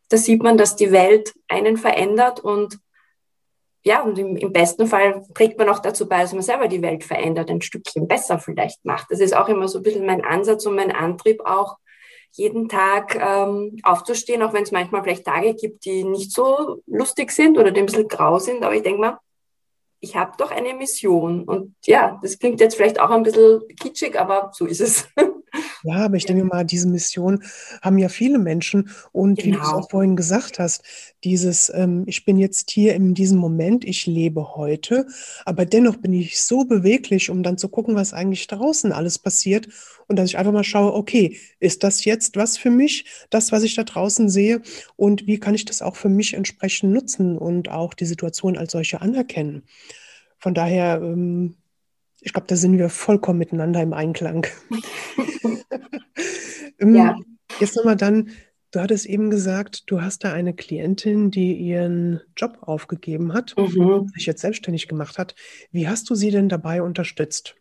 da 0.10 0.18
sieht 0.18 0.44
man, 0.44 0.58
dass 0.58 0.75
die 0.75 0.91
Welt 0.91 1.34
einen 1.48 1.77
verändert 1.77 2.39
und 2.39 2.80
ja, 3.84 4.03
und 4.03 4.20
im, 4.20 4.38
im 4.38 4.53
besten 4.53 4.86
Fall 4.86 5.24
trägt 5.34 5.58
man 5.58 5.68
auch 5.68 5.80
dazu 5.80 6.08
bei, 6.08 6.22
dass 6.22 6.34
man 6.34 6.44
selber 6.44 6.68
die 6.68 6.84
Welt 6.84 7.03
verändert, 7.03 7.50
ein 7.50 7.63
Stückchen 7.63 8.08
besser 8.08 8.38
vielleicht 8.38 8.86
macht. 8.86 9.08
Das 9.10 9.20
ist 9.20 9.36
auch 9.36 9.50
immer 9.50 9.68
so 9.68 9.80
ein 9.80 9.84
bisschen 9.84 10.06
mein 10.06 10.24
Ansatz 10.24 10.68
und 10.68 10.75
mein 10.75 10.91
Antrieb 10.91 11.41
auch, 11.44 11.77
jeden 12.34 12.70
Tag 12.70 13.15
ähm, 13.15 13.77
aufzustehen, 13.84 14.41
auch 14.41 14.53
wenn 14.53 14.63
es 14.63 14.72
manchmal 14.72 15.03
vielleicht 15.03 15.25
Tage 15.25 15.53
gibt, 15.53 15.86
die 15.86 16.03
nicht 16.03 16.32
so 16.32 16.82
lustig 16.88 17.32
sind 17.32 17.58
oder 17.58 17.72
die 17.72 17.82
ein 17.82 17.86
bisschen 17.86 18.08
grau 18.08 18.39
sind. 18.39 18.63
Aber 18.63 18.74
ich 18.74 18.84
denke 18.84 19.01
mal, 19.01 19.20
ich 20.01 20.15
habe 20.15 20.34
doch 20.38 20.51
eine 20.51 20.74
Mission. 20.74 21.43
Und 21.43 21.75
ja, 21.86 22.20
das 22.22 22.39
klingt 22.39 22.60
jetzt 22.60 22.75
vielleicht 22.75 23.00
auch 23.00 23.12
ein 23.12 23.24
bisschen 23.24 23.62
kitschig, 23.79 24.20
aber 24.20 24.51
so 24.53 24.65
ist 24.65 24.81
es. 24.81 25.08
Ja, 25.84 26.05
aber 26.05 26.15
ich 26.15 26.25
denke 26.25 26.43
mal, 26.43 26.63
diese 26.63 26.88
Mission 26.88 27.43
haben 27.81 27.98
ja 27.98 28.10
viele 28.10 28.39
Menschen. 28.39 28.89
Und 29.12 29.39
genau. 29.39 29.46
wie 29.46 29.51
du 29.51 29.58
es 29.58 29.65
genau. 29.65 29.79
auch 29.79 29.89
vorhin 29.89 30.15
gesagt 30.15 30.60
hast, 30.60 30.84
dieses, 31.24 31.72
ähm, 31.74 32.03
ich 32.08 32.25
bin 32.25 32.38
jetzt 32.38 32.72
hier 32.72 32.96
in 32.96 33.13
diesem 33.13 33.38
Moment, 33.38 33.84
ich 33.86 34.05
lebe 34.05 34.55
heute, 34.55 35.08
aber 35.46 35.65
dennoch 35.65 35.98
bin 35.98 36.13
ich 36.13 36.41
so 36.41 36.65
beweglich, 36.65 37.29
um 37.29 37.43
dann 37.43 37.58
zu 37.58 37.70
gucken, 37.70 37.96
was 37.96 38.13
eigentlich 38.13 38.48
draußen 38.48 38.91
alles 38.91 39.20
passiert. 39.20 39.67
Und 40.08 40.17
dass 40.17 40.29
ich 40.29 40.38
einfach 40.38 40.51
mal 40.51 40.63
schaue, 40.63 40.93
okay, 40.93 41.38
ist 41.60 41.84
das 41.84 42.03
jetzt 42.03 42.36
was 42.36 42.58
für 42.58 42.70
mich, 42.70 43.05
das, 43.29 43.51
was 43.51 43.63
ich 43.63 43.75
da 43.75 43.84
draußen 43.84 44.29
sehe? 44.29 44.62
Und 44.98 45.25
wie 45.25 45.39
kann 45.39 45.55
ich 45.55 45.65
das 45.65 45.81
auch 45.81 45.95
für 45.95 46.10
mich 46.10 46.34
entsprechend 46.34 46.91
nutzen 46.91 47.38
und 47.38 47.69
auch 47.69 47.93
die 47.93 48.06
Situation 48.06 48.58
als 48.58 48.73
solche 48.73 49.02
anerkennen? 49.02 49.63
Von 50.38 50.54
daher, 50.54 50.99
ähm, 51.02 51.56
ich 52.21 52.34
glaube, 52.34 52.47
da 52.47 52.55
sind 52.55 52.77
wir 52.77 52.89
vollkommen 52.89 53.39
miteinander 53.39 53.81
im 53.81 53.93
Einklang. 53.93 54.47
Ähm, 56.81 56.95
ja. 56.95 57.15
Jetzt 57.60 57.75
nochmal 57.75 57.95
dann, 57.95 58.31
du 58.71 58.79
hattest 58.79 59.05
eben 59.05 59.29
gesagt, 59.29 59.84
du 59.88 60.01
hast 60.01 60.23
da 60.23 60.34
eine 60.34 60.53
Klientin, 60.53 61.31
die 61.31 61.53
ihren 61.53 62.21
Job 62.36 62.57
aufgegeben 62.62 63.34
hat, 63.34 63.53
mhm. 63.55 64.10
sich 64.15 64.25
jetzt 64.25 64.41
selbstständig 64.41 64.88
gemacht 64.88 65.17
hat. 65.17 65.36
Wie 65.71 65.88
hast 65.88 66.10
du 66.10 66.15
sie 66.15 66.31
denn 66.31 66.49
dabei 66.49 66.81
unterstützt? 66.81 67.55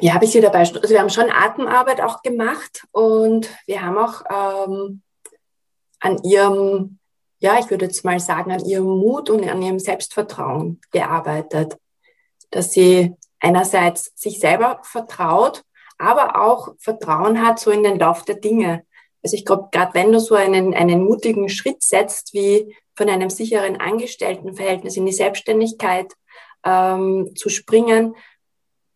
Wie 0.00 0.12
habe 0.12 0.24
ich 0.24 0.30
sie 0.30 0.40
dabei? 0.40 0.60
Also 0.60 0.88
wir 0.88 1.00
haben 1.00 1.10
schon 1.10 1.30
Atemarbeit 1.30 2.00
auch 2.00 2.22
gemacht 2.22 2.86
und 2.92 3.50
wir 3.66 3.82
haben 3.82 3.98
auch 3.98 4.68
ähm, 4.68 5.02
an 5.98 6.22
ihrem, 6.22 6.98
ja, 7.38 7.58
ich 7.58 7.68
würde 7.70 7.86
jetzt 7.86 8.04
mal 8.04 8.20
sagen, 8.20 8.52
an 8.52 8.64
ihrem 8.64 8.84
Mut 8.84 9.28
und 9.28 9.48
an 9.48 9.62
ihrem 9.62 9.78
Selbstvertrauen 9.78 10.80
gearbeitet 10.92 11.76
dass 12.52 12.72
sie 12.72 13.16
einerseits 13.40 14.12
sich 14.14 14.38
selber 14.38 14.80
vertraut, 14.84 15.64
aber 15.98 16.40
auch 16.40 16.74
Vertrauen 16.78 17.44
hat 17.44 17.58
so 17.58 17.70
in 17.70 17.82
den 17.82 17.98
Lauf 17.98 18.24
der 18.24 18.36
Dinge. 18.36 18.84
Also 19.22 19.36
ich 19.36 19.44
glaube, 19.44 19.68
gerade 19.72 19.94
wenn 19.94 20.12
du 20.12 20.20
so 20.20 20.36
einen, 20.36 20.74
einen 20.74 21.04
mutigen 21.04 21.48
Schritt 21.48 21.82
setzt, 21.82 22.34
wie 22.34 22.76
von 22.94 23.08
einem 23.08 23.30
sicheren 23.30 23.80
Angestelltenverhältnis 23.80 24.96
in 24.96 25.06
die 25.06 25.12
Selbstständigkeit 25.12 26.12
ähm, 26.64 27.34
zu 27.34 27.48
springen, 27.48 28.14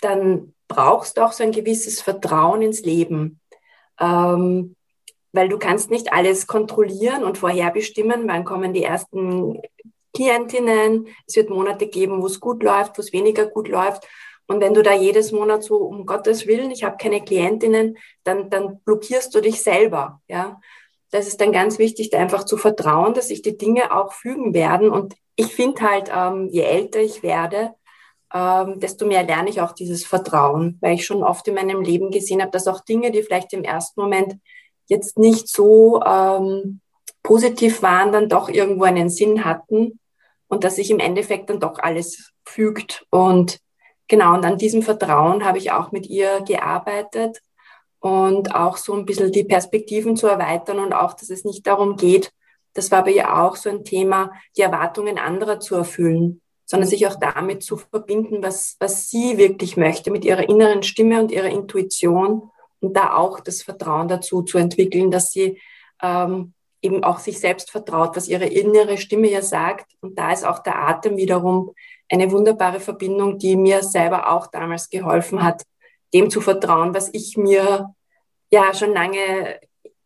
dann 0.01 0.55
brauchst 0.69 1.17
du 1.17 1.25
auch 1.25 1.33
so 1.33 1.43
ein 1.43 1.53
gewisses 1.53 2.01
Vertrauen 2.01 2.63
ins 2.63 2.83
Leben. 2.83 3.41
Ähm, 4.01 4.77
weil 5.33 5.49
du 5.49 5.59
kannst 5.59 5.91
nicht 5.91 6.13
alles 6.13 6.47
kontrollieren 6.47 7.25
und 7.25 7.39
vorherbestimmen, 7.39 8.27
wann 8.27 8.45
kommen 8.45 8.73
die 8.73 8.83
ersten 8.83 9.61
Klientinnen. 10.17 11.09
Es 11.27 11.37
wird 11.37 11.51
Monate 11.51 11.87
geben, 11.87 12.23
wo 12.23 12.27
es 12.27 12.41
gut 12.41 12.63
läuft, 12.63 12.97
wo 12.97 13.03
es 13.03 13.13
weniger 13.13 13.47
gut 13.47 13.69
läuft. 13.69 14.09
Und 14.49 14.61
wenn 14.61 14.75
du 14.75 14.83
da 14.83 14.95
jedes 14.95 15.31
Monat 15.33 15.63
so, 15.63 15.77
um 15.77 16.07
Gottes 16.07 16.47
Willen, 16.47 16.71
ich 16.71 16.85
habe 16.85 16.97
keine 16.97 17.23
Klientinnen, 17.23 17.99
dann, 18.25 18.49
dann 18.49 18.81
blockierst 18.85 19.35
du 19.35 19.41
dich 19.41 19.63
selber. 19.63 20.23
Ja, 20.29 20.61
Das 21.11 21.27
ist 21.27 21.41
dann 21.41 21.53
ganz 21.53 21.79
wichtig, 21.79 22.11
da 22.11 22.19
einfach 22.19 22.45
zu 22.45 22.57
vertrauen, 22.57 23.13
dass 23.13 23.29
sich 23.29 23.43
die 23.43 23.59
Dinge 23.59 23.95
auch 23.95 24.13
fügen 24.13 24.55
werden. 24.55 24.91
Und 24.91 25.15
ich 25.35 25.55
finde 25.55 25.83
halt, 25.83 26.11
ähm, 26.15 26.49
je 26.51 26.63
älter 26.63 27.01
ich 27.01 27.23
werde, 27.23 27.75
ähm, 28.33 28.81
desto 28.81 29.07
mehr 29.07 29.23
lerne 29.25 29.51
ich 29.51 29.61
auch 29.61 29.73
dieses 29.73 30.05
Vertrauen, 30.05 30.79
weil 30.81 30.95
ich 30.95 31.05
schon 31.05 31.23
oft 31.23 31.47
in 31.49 31.55
meinem 31.55 31.83
Leben 31.83 32.11
gesehen 32.11 32.41
habe, 32.41 32.53
dass 32.53 32.69
auch 32.69 32.81
Dinge, 32.81 33.11
die 33.11 33.23
vielleicht 33.23 33.53
im 33.53 33.65
ersten 33.65 34.01
Moment 34.01 34.37
jetzt 34.87 35.19
nicht 35.19 35.49
so 35.49 36.01
ähm, 36.03 36.81
positiv 37.23 37.83
waren, 37.83 38.13
dann 38.13 38.29
doch 38.29 38.49
irgendwo 38.49 38.85
einen 38.85 39.11
Sinn 39.11 39.45
hatten 39.45 39.99
und 40.49 40.65
dass 40.65 40.77
sich 40.77 40.91
im 40.91 40.99
Endeffekt 40.99 41.51
dann 41.51 41.61
doch 41.61 41.79
alles 41.79 42.33
fügt. 42.45 43.07
Und 43.11 43.59
genau, 44.09 44.35
und 44.35 44.45
an 44.45 44.59
diesem 44.59 44.83
Vertrauen 44.83 45.45
habe 45.45 45.59
ich 45.59 45.73
auch 45.73 45.93
mit 45.93 46.07
ihr 46.07 46.43
gearbeitet 46.47 47.41
und 48.01 48.55
auch 48.55 48.77
so 48.77 48.95
ein 48.95 49.07
bisschen 49.07 49.33
die 49.33 49.45
Perspektiven 49.45 50.17
zu 50.17 50.27
erweitern 50.27 50.79
und 50.79 50.93
auch, 50.93 51.15
dass 51.15 51.31
es 51.31 51.45
nicht 51.45 51.67
darum 51.67 51.97
geht, 51.97 52.33
das 52.77 52.91
war 52.91 53.05
bei 53.05 53.13
ihr 53.13 53.35
auch 53.35 53.57
so 53.57 53.71
ein 53.71 53.85
Thema, 53.85 54.33
die 54.57 54.61
Erwartungen 54.61 55.19
anderer 55.19 55.61
zu 55.61 55.75
erfüllen, 55.77 56.43
sondern 56.67 56.89
sich 56.89 57.07
auch 57.07 57.17
damit 57.17 57.63
zu 57.63 57.79
verbinden, 57.79 58.43
was, 58.43 58.77
was 58.79 59.09
sie 59.09 59.39
wirklich 59.39 59.77
möchte, 59.77 60.11
mit 60.11 60.25
ihrer 60.25 60.47
inneren 60.49 60.83
Stimme 60.83 61.21
und 61.21 61.33
ihrer 61.33 61.49
Intuition 61.49 62.51
und 62.81 62.95
da 62.95 63.15
auch 63.15 63.41
das 63.41 63.63
Vertrauen 63.63 64.09
dazu 64.09 64.43
zu 64.43 64.59
entwickeln, 64.59 65.11
dass 65.11 65.33
sie 65.33 65.59
ähm, 66.03 66.53
eben 66.87 67.05
auch 67.05 67.19
sich 67.19 67.41
selbst 67.41 67.71
vertraut, 67.71 68.17
was 68.17 68.29
ihre 68.29 68.47
innere 68.47 68.97
Stimme 68.97 69.29
ja 69.29 69.43
sagt. 69.43 69.93
Und 70.01 70.19
da 70.19 70.33
ist 70.33 70.47
auch 70.47 70.61
der 70.61 70.79
Atem 70.79 71.17
wiederum 71.17 71.73
eine 72.09 72.31
wunderbare 72.31 72.81
Verbindung, 72.81 73.39
die 73.39 73.57
mir 73.57 73.83
selber 73.83 74.33
auch 74.33 74.47
damals 74.47 74.89
geholfen 74.89 75.43
hat, 75.43 75.63
dem 76.15 76.31
zu 76.31 76.41
vertrauen, 76.41 76.95
was 76.95 77.11
ich 77.13 77.37
mir 77.37 77.95
ja 78.51 78.73
schon 78.73 78.93
lange 78.93 79.59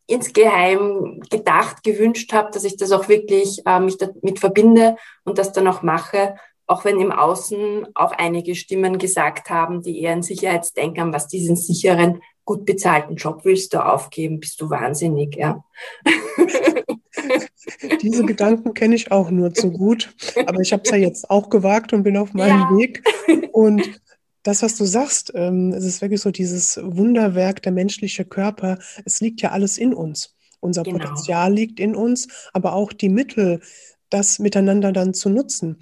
insgeheim 0.06 1.20
gedacht, 1.30 1.84
gewünscht 1.84 2.32
habe, 2.32 2.50
dass 2.50 2.64
ich 2.64 2.76
das 2.76 2.90
auch 2.90 3.08
wirklich 3.08 3.64
äh, 3.66 3.78
mich 3.78 3.96
damit 3.98 4.40
verbinde 4.40 4.96
und 5.24 5.38
das 5.38 5.52
dann 5.52 5.68
auch 5.68 5.82
mache, 5.82 6.34
auch 6.66 6.84
wenn 6.84 7.00
im 7.00 7.12
Außen 7.12 7.86
auch 7.94 8.12
einige 8.12 8.54
Stimmen 8.54 8.98
gesagt 8.98 9.50
haben, 9.50 9.82
die 9.82 10.00
eher 10.00 10.12
an 10.12 10.22
Sicherheitsdenkern, 10.22 11.12
was 11.12 11.28
diesen 11.28 11.56
sicheren 11.56 12.22
gut 12.44 12.64
bezahlten 12.66 13.16
Job 13.16 13.44
willst 13.44 13.74
du 13.74 13.84
aufgeben, 13.84 14.40
bist 14.40 14.60
du 14.60 14.70
wahnsinnig, 14.70 15.36
ja. 15.36 15.64
Diese 18.02 18.24
Gedanken 18.24 18.74
kenne 18.74 18.94
ich 18.94 19.12
auch 19.12 19.30
nur 19.30 19.54
zu 19.54 19.70
gut. 19.70 20.14
Aber 20.46 20.60
ich 20.60 20.72
habe 20.72 20.82
es 20.84 20.90
ja 20.90 20.96
jetzt 20.96 21.30
auch 21.30 21.48
gewagt 21.50 21.92
und 21.92 22.02
bin 22.02 22.16
auf 22.16 22.32
meinem 22.32 22.60
ja. 22.60 22.76
Weg. 22.76 23.04
Und 23.52 24.00
das, 24.42 24.62
was 24.62 24.76
du 24.76 24.84
sagst, 24.84 25.32
ähm, 25.34 25.72
es 25.72 25.84
ist 25.84 26.00
wirklich 26.00 26.20
so 26.20 26.30
dieses 26.30 26.80
Wunderwerk, 26.82 27.62
der 27.62 27.72
menschliche 27.72 28.24
Körper. 28.24 28.78
Es 29.04 29.20
liegt 29.20 29.42
ja 29.42 29.50
alles 29.50 29.76
in 29.76 29.92
uns. 29.92 30.34
Unser 30.60 30.82
genau. 30.82 30.98
Potenzial 30.98 31.52
liegt 31.52 31.78
in 31.78 31.94
uns, 31.94 32.28
aber 32.52 32.74
auch 32.74 32.92
die 32.92 33.08
Mittel, 33.08 33.60
das 34.08 34.38
miteinander 34.38 34.92
dann 34.92 35.14
zu 35.14 35.28
nutzen. 35.28 35.78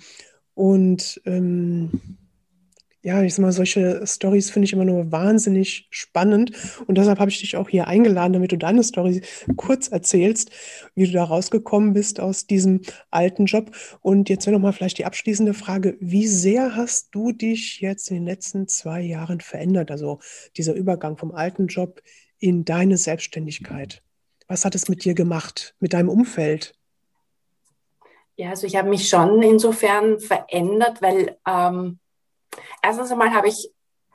Und 0.55 1.21
ähm, 1.25 2.18
ja, 3.03 3.23
ich 3.23 3.35
sag 3.35 3.43
mal, 3.43 3.53
solche 3.53 4.05
Stories 4.05 4.51
finde 4.51 4.67
ich 4.67 4.73
immer 4.73 4.85
nur 4.85 5.13
wahnsinnig 5.13 5.87
spannend. 5.91 6.53
Und 6.87 6.99
deshalb 6.99 7.21
habe 7.21 7.31
ich 7.31 7.39
dich 7.39 7.57
auch 7.57 7.69
hier 7.69 7.87
eingeladen, 7.87 8.33
damit 8.33 8.51
du 8.51 8.59
deine 8.59 8.83
Story 8.83 9.23
kurz 9.57 9.89
erzählst, 9.89 10.51
wie 10.95 11.07
du 11.07 11.13
da 11.13 11.25
rausgekommen 11.25 11.93
bist 11.93 12.19
aus 12.19 12.47
diesem 12.47 12.83
alten 13.11 13.47
Job. 13.47 13.71
Und 14.01 14.29
jetzt 14.29 14.47
wäre 14.47 14.55
nochmal 14.55 14.73
vielleicht 14.73 14.99
die 14.99 15.05
abschließende 15.05 15.55
Frage. 15.55 15.97
Wie 16.01 16.27
sehr 16.27 16.75
hast 16.75 17.15
du 17.15 17.31
dich 17.31 17.81
jetzt 17.81 18.11
in 18.11 18.17
den 18.17 18.25
letzten 18.25 18.67
zwei 18.67 19.01
Jahren 19.01 19.41
verändert? 19.41 19.93
Also 19.93 20.19
dieser 20.57 20.75
Übergang 20.75 21.17
vom 21.17 21.33
alten 21.33 21.69
Job 21.69 22.03
in 22.41 22.65
deine 22.65 22.97
Selbstständigkeit. 22.97 24.03
Was 24.49 24.65
hat 24.65 24.75
es 24.75 24.89
mit 24.89 25.05
dir 25.05 25.15
gemacht, 25.15 25.77
mit 25.79 25.93
deinem 25.93 26.09
Umfeld? 26.09 26.75
Ja, 28.37 28.51
also 28.51 28.67
ich 28.67 28.77
habe 28.77 28.89
mich 28.89 29.09
schon 29.09 29.43
insofern 29.43 30.19
verändert, 30.21 31.03
weil 31.03 31.37
ähm, 31.47 31.99
erstens 32.83 33.11
einmal 33.11 33.33
habe 33.33 33.49
ich, 33.49 33.71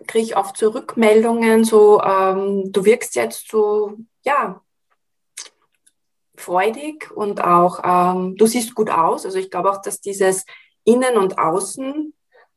kriege 0.07 0.25
ich 0.25 0.37
oft 0.37 0.57
so 0.57 0.69
Rückmeldungen, 0.69 1.63
so 1.63 2.01
ähm, 2.01 2.71
du 2.71 2.85
wirkst 2.85 3.15
jetzt 3.15 3.49
so, 3.49 3.97
ja, 4.23 4.61
freudig 6.35 7.11
und 7.11 7.43
auch 7.43 7.79
ähm, 7.83 8.35
du 8.35 8.45
siehst 8.45 8.75
gut 8.75 8.89
aus. 8.89 9.25
Also 9.25 9.37
ich 9.37 9.49
glaube 9.49 9.71
auch, 9.71 9.81
dass 9.81 10.01
dieses 10.01 10.45
Innen 10.83 11.17
und 11.17 11.37
Außen 11.37 12.13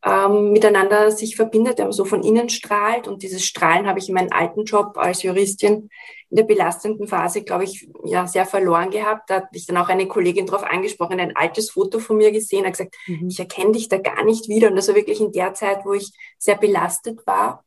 ähm, 0.07 0.53
miteinander 0.53 1.11
sich 1.11 1.35
verbindet, 1.35 1.81
aber 1.81 1.93
so 1.93 2.05
von 2.05 2.23
innen 2.23 2.49
strahlt. 2.49 3.09
Und 3.09 3.23
dieses 3.23 3.45
Strahlen 3.45 3.89
habe 3.89 3.99
ich 3.99 4.09
in 4.09 4.15
meinem 4.15 4.33
alten 4.33 4.65
Job 4.65 4.97
als 4.97 5.25
Juristin 5.25 5.91
in 6.31 6.37
der 6.37 6.45
belastenden 6.45 7.09
Phase, 7.09 7.43
glaube 7.43 7.65
ich, 7.65 7.89
ja, 8.05 8.27
sehr 8.27 8.47
verloren 8.47 8.91
gehabt. 8.91 9.31
Da 9.31 9.37
hat 9.37 9.53
mich 9.53 9.67
dann 9.67 9.77
auch 9.77 9.89
eine 9.89 10.07
Kollegin 10.07 10.47
darauf 10.47 10.63
angesprochen, 10.63 11.19
ein 11.19 11.35
altes 11.35 11.71
Foto 11.71 11.99
von 11.99 12.19
mir 12.19 12.31
gesehen, 12.31 12.65
hat 12.65 12.73
gesagt, 12.73 12.95
mhm. 13.07 13.29
ich 13.29 13.41
erkenne 13.41 13.73
dich 13.73 13.89
da 13.89 13.99
gar 13.99 14.25
nicht 14.25 14.49
wieder. 14.49 14.69
Und 14.69 14.77
das 14.77 14.87
war 14.89 14.95
wirklich 14.95 15.21
in 15.21 15.33
der 15.33 15.55
Zeit, 15.55 15.85
wo 15.85 15.93
ich 15.93 16.13
sehr 16.39 16.57
belastet 16.57 17.27
war. 17.27 17.65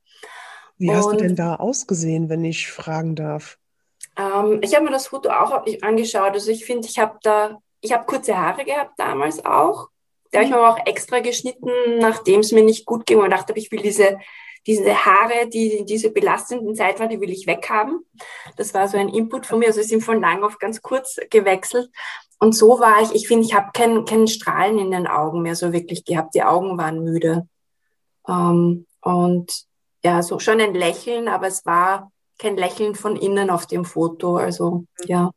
Wie 0.78 0.92
hast 0.92 1.08
Und, 1.08 1.20
du 1.20 1.26
denn 1.26 1.36
da 1.36 1.56
ausgesehen, 1.56 2.30
wenn 2.30 2.46
ich 2.46 2.72
fragen 2.72 3.16
darf? 3.16 3.58
Ähm, 4.18 4.60
ich 4.62 4.76
habe 4.76 4.86
mir 4.86 4.92
das 4.92 5.08
Foto 5.08 5.30
auch 5.30 5.66
angeschaut. 5.82 6.32
Also 6.32 6.52
ich 6.52 6.64
finde, 6.64 6.88
ich 6.88 7.00
habe 7.00 7.18
da, 7.22 7.60
ich 7.82 7.92
habe 7.92 8.06
kurze 8.06 8.38
Haare 8.38 8.64
gehabt 8.64 8.94
damals 8.98 9.44
auch. 9.44 9.90
Da 10.32 10.40
habe 10.40 10.46
ich 10.46 10.52
mir 10.52 10.58
aber 10.58 10.74
auch 10.74 10.86
extra 10.86 11.20
geschnitten, 11.20 11.70
nachdem 12.00 12.42
es 12.42 12.52
mir 12.52 12.64
nicht 12.64 12.86
gut 12.86 13.06
ging 13.06 13.20
und 13.20 13.32
dachte, 13.32 13.54
ich 13.56 13.72
will 13.72 13.82
diese, 13.82 14.20
diese 14.68 15.06
Haare, 15.06 15.48
die 15.48 15.74
in 15.74 15.86
dieser 15.86 16.10
belastenden 16.10 16.76
Zeit 16.76 17.00
war, 17.00 17.08
die 17.08 17.20
will 17.20 17.32
ich 17.32 17.48
weghaben. 17.48 18.06
Das 18.56 18.74
war 18.74 18.88
so 18.88 18.98
ein 18.98 19.10
Input 19.10 19.46
von 19.46 19.60
mir. 19.60 19.68
Also 19.68 19.82
sie 19.82 19.88
sind 19.88 20.04
von 20.04 20.22
lang 20.22 20.44
auf 20.44 20.60
ganz 20.60 20.82
kurz 20.82 21.18
gewechselt. 21.30 21.90
Und 22.40 22.56
so 22.56 22.80
war 22.80 23.02
ich, 23.02 23.14
ich 23.14 23.28
finde, 23.28 23.46
ich 23.46 23.54
habe 23.54 23.72
keinen 23.74 24.06
kein 24.06 24.28
Strahlen 24.28 24.78
in 24.78 24.92
den 24.92 25.08
Augen 25.08 25.42
mehr 25.42 25.56
so 25.56 25.74
wirklich 25.74 26.06
gehabt. 26.06 26.36
Die 26.36 26.44
Augen 26.44 26.78
waren 26.78 27.04
müde. 27.04 27.48
Ähm, 28.28 28.86
und 29.02 29.66
ja, 30.04 30.22
so 30.22 30.40
schon 30.40 30.62
ein 30.62 30.74
Lächeln, 30.74 31.28
aber 31.28 31.48
es 31.48 31.66
war 31.66 32.12
kein 32.38 32.56
Lächeln 32.56 32.96
von 32.96 33.16
innen 33.16 33.50
auf 33.50 33.66
dem 33.66 33.84
Foto. 33.84 34.38
Also 34.38 34.86
ja. 35.06 35.32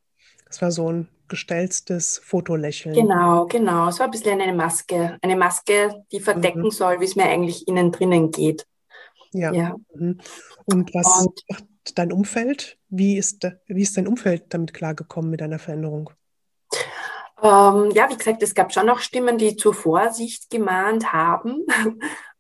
Es 0.49 0.63
war 0.63 0.71
so 0.71 0.93
ein 0.93 1.09
gestelztes 1.33 2.21
Fotolächeln. 2.23 2.95
Genau, 2.95 3.47
genau. 3.47 3.90
So 3.90 4.05
ein 4.05 4.11
bisschen 4.11 4.38
eine 4.38 4.53
Maske. 4.53 5.18
Eine 5.23 5.35
Maske, 5.35 6.05
die 6.12 6.21
verdecken 6.21 6.64
mhm. 6.64 6.71
soll, 6.71 7.01
wie 7.01 7.07
es 7.07 7.16
mir 7.16 7.25
eigentlich 7.25 7.66
innen 7.66 7.90
drinnen 7.90 8.31
geht. 8.31 8.66
Ja. 9.33 9.51
ja. 9.51 9.75
Mhm. 9.95 10.21
Und 10.66 10.95
was 10.95 11.27
Und, 11.27 11.40
macht 11.49 11.64
dein 11.95 12.12
Umfeld? 12.12 12.77
Wie 12.90 13.16
ist, 13.16 13.49
wie 13.66 13.81
ist 13.81 13.97
dein 13.97 14.07
Umfeld 14.07 14.45
damit 14.51 14.75
klargekommen 14.75 15.31
mit 15.31 15.40
deiner 15.40 15.59
Veränderung? 15.59 16.11
Ähm, 17.42 17.90
ja, 17.92 18.11
wie 18.11 18.16
gesagt, 18.16 18.42
es 18.42 18.55
gab 18.55 18.75
schon 18.75 18.87
noch 18.87 18.99
Stimmen, 18.99 19.38
die 19.38 19.57
zur 19.57 19.73
Vorsicht 19.73 20.51
gemahnt 20.51 21.14
haben. 21.14 21.64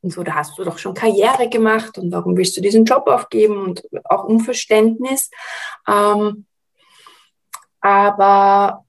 Und 0.02 0.12
so, 0.12 0.22
da 0.22 0.34
hast 0.34 0.58
du 0.58 0.64
doch 0.64 0.78
schon 0.78 0.94
Karriere 0.94 1.48
gemacht 1.48 1.96
und 1.96 2.12
warum 2.12 2.36
willst 2.36 2.56
du 2.56 2.60
diesen 2.60 2.84
Job 2.84 3.06
aufgeben 3.06 3.56
und 3.56 3.88
auch 4.04 4.24
Unverständnis. 4.24 5.30
Ähm, 5.88 6.44
aber 7.82 8.84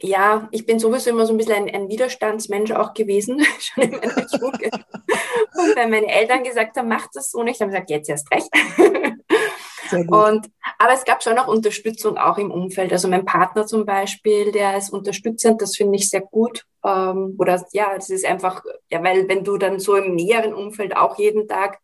ja, 0.00 0.48
ich 0.50 0.66
bin 0.66 0.78
sowieso 0.78 1.10
immer 1.10 1.26
so 1.26 1.32
ein 1.32 1.38
bisschen 1.38 1.54
ein, 1.54 1.74
ein 1.74 1.88
Widerstandsmensch 1.88 2.72
auch 2.72 2.94
gewesen, 2.94 3.42
schon 3.58 3.84
in 3.84 3.90
meiner 3.92 4.26
Jugend. 4.38 4.74
Und 4.74 5.76
wenn 5.76 5.90
meine 5.90 6.08
Eltern 6.08 6.44
gesagt 6.44 6.76
haben, 6.76 6.88
mach 6.88 7.08
das 7.12 7.30
so 7.30 7.42
nicht, 7.42 7.60
haben 7.60 7.70
gesagt, 7.70 7.90
jetzt 7.90 8.10
erst 8.10 8.30
recht. 8.30 8.48
Und, 9.92 10.50
aber 10.78 10.92
es 10.92 11.04
gab 11.04 11.22
schon 11.22 11.38
auch 11.38 11.46
Unterstützung 11.46 12.18
auch 12.18 12.38
im 12.38 12.50
Umfeld. 12.50 12.92
Also 12.92 13.06
mein 13.08 13.24
Partner 13.24 13.66
zum 13.66 13.86
Beispiel, 13.86 14.50
der 14.50 14.76
ist 14.76 14.90
unterstützend, 14.90 15.62
das 15.62 15.76
finde 15.76 15.96
ich 15.96 16.10
sehr 16.10 16.22
gut. 16.22 16.64
Ähm, 16.84 17.36
oder 17.38 17.64
ja, 17.72 17.94
das 17.94 18.10
ist 18.10 18.24
einfach, 18.24 18.62
ja, 18.90 19.02
weil 19.02 19.28
wenn 19.28 19.44
du 19.44 19.56
dann 19.56 19.78
so 19.78 19.94
im 19.94 20.14
näheren 20.14 20.54
Umfeld 20.54 20.96
auch 20.96 21.18
jeden 21.18 21.48
Tag 21.48 21.78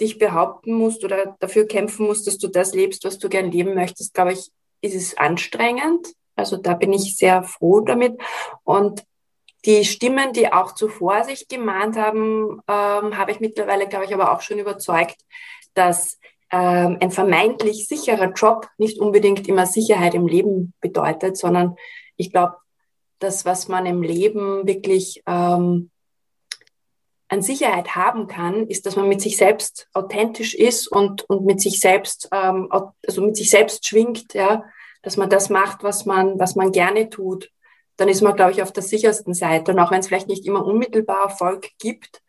dich 0.00 0.18
behaupten 0.18 0.74
musst 0.74 1.04
oder 1.04 1.36
dafür 1.40 1.66
kämpfen 1.66 2.06
musst, 2.06 2.26
dass 2.26 2.38
du 2.38 2.48
das 2.48 2.74
lebst, 2.74 3.04
was 3.04 3.18
du 3.18 3.28
gern 3.28 3.50
leben 3.50 3.74
möchtest, 3.74 4.14
glaube 4.14 4.32
ich, 4.32 4.50
ist 4.84 4.94
es 4.94 5.16
anstrengend. 5.16 6.08
Also 6.36 6.56
da 6.56 6.74
bin 6.74 6.92
ich 6.92 7.16
sehr 7.16 7.42
froh 7.42 7.80
damit. 7.80 8.20
Und 8.64 9.04
die 9.64 9.84
Stimmen, 9.84 10.32
die 10.32 10.52
auch 10.52 10.74
zu 10.74 10.88
Vorsicht 10.88 11.48
gemahnt 11.48 11.96
haben, 11.96 12.60
ähm, 12.68 13.16
habe 13.16 13.30
ich 13.30 13.40
mittlerweile, 13.40 13.88
glaube 13.88 14.04
ich, 14.04 14.12
aber 14.12 14.32
auch 14.32 14.42
schon 14.42 14.58
überzeugt, 14.58 15.16
dass 15.72 16.18
ähm, 16.52 16.98
ein 17.00 17.10
vermeintlich 17.10 17.88
sicherer 17.88 18.32
Job 18.32 18.68
nicht 18.76 19.00
unbedingt 19.00 19.48
immer 19.48 19.66
Sicherheit 19.66 20.14
im 20.14 20.26
Leben 20.26 20.74
bedeutet, 20.80 21.36
sondern 21.38 21.76
ich 22.16 22.30
glaube, 22.30 22.56
das, 23.20 23.46
was 23.46 23.68
man 23.68 23.86
im 23.86 24.02
Leben 24.02 24.66
wirklich 24.66 25.22
ähm, 25.26 25.90
an 27.28 27.42
Sicherheit 27.42 27.96
haben 27.96 28.26
kann, 28.26 28.66
ist, 28.66 28.86
dass 28.86 28.96
man 28.96 29.08
mit 29.08 29.20
sich 29.20 29.36
selbst 29.36 29.88
authentisch 29.92 30.54
ist 30.54 30.88
und, 30.88 31.28
und 31.28 31.44
mit 31.44 31.60
sich 31.60 31.80
selbst, 31.80 32.28
ähm, 32.32 32.68
also 32.70 33.22
mit 33.22 33.36
sich 33.36 33.50
selbst 33.50 33.86
schwingt, 33.86 34.34
ja, 34.34 34.64
dass 35.02 35.16
man 35.16 35.30
das 35.30 35.50
macht, 35.50 35.82
was 35.82 36.06
man, 36.06 36.38
was 36.38 36.54
man 36.54 36.72
gerne 36.72 37.08
tut. 37.10 37.50
Dann 37.96 38.08
ist 38.08 38.22
man, 38.22 38.34
glaube 38.34 38.52
ich, 38.52 38.62
auf 38.62 38.72
der 38.72 38.82
sichersten 38.82 39.34
Seite. 39.34 39.72
Und 39.72 39.78
auch 39.78 39.90
wenn 39.90 40.00
es 40.00 40.08
vielleicht 40.08 40.28
nicht 40.28 40.46
immer 40.46 40.64
unmittelbar 40.64 41.24
Erfolg 41.24 41.70
gibt, 41.78 42.22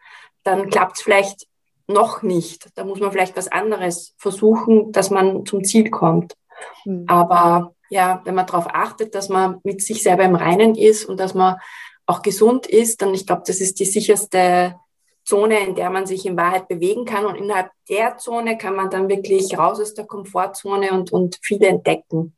dann 0.44 0.70
klappt 0.70 0.98
es 0.98 1.04
vielleicht 1.04 1.48
noch 1.88 2.22
nicht. 2.22 2.70
Da 2.76 2.84
muss 2.84 3.00
man 3.00 3.12
vielleicht 3.12 3.36
was 3.36 3.48
anderes 3.48 4.14
versuchen, 4.18 4.92
dass 4.92 5.10
man 5.10 5.46
zum 5.46 5.64
Ziel 5.64 5.90
kommt. 5.90 6.34
Mhm. 6.86 7.06
Aber 7.08 7.76
ja, 7.90 8.22
wenn 8.26 8.36
man 8.36 8.46
darauf 8.46 8.68
achtet, 8.68 9.16
dass 9.16 9.30
man 9.30 9.60
mit 9.64 9.82
sich 9.82 10.04
selber 10.04 10.24
im 10.24 10.36
Reinen 10.36 10.76
ist 10.76 11.06
und 11.06 11.20
dass 11.20 11.34
man 11.34 11.58
auch 12.06 12.22
gesund 12.22 12.68
ist, 12.68 13.02
dann 13.02 13.14
ich 13.14 13.26
glaube, 13.26 13.44
das 13.46 13.60
ist 13.60 13.80
die 13.80 13.86
sicherste 13.86 14.76
Zone, 15.26 15.60
in 15.60 15.76
der 15.76 15.90
man 15.90 16.06
sich 16.06 16.26
in 16.26 16.38
Wahrheit 16.38 16.68
bewegen 16.68 17.06
kann. 17.06 17.26
Und 17.26 17.36
innerhalb 17.36 17.72
der 17.90 18.18
Zone 18.18 18.58
kann 18.58 18.76
man 18.76 18.90
dann 18.90 19.10
wirklich 19.10 19.58
raus 19.58 19.82
aus 19.82 19.94
der 19.94 20.06
Komfortzone 20.06 20.92
und, 20.94 21.12
und 21.12 21.40
viel 21.42 21.64
entdecken. 21.64 22.36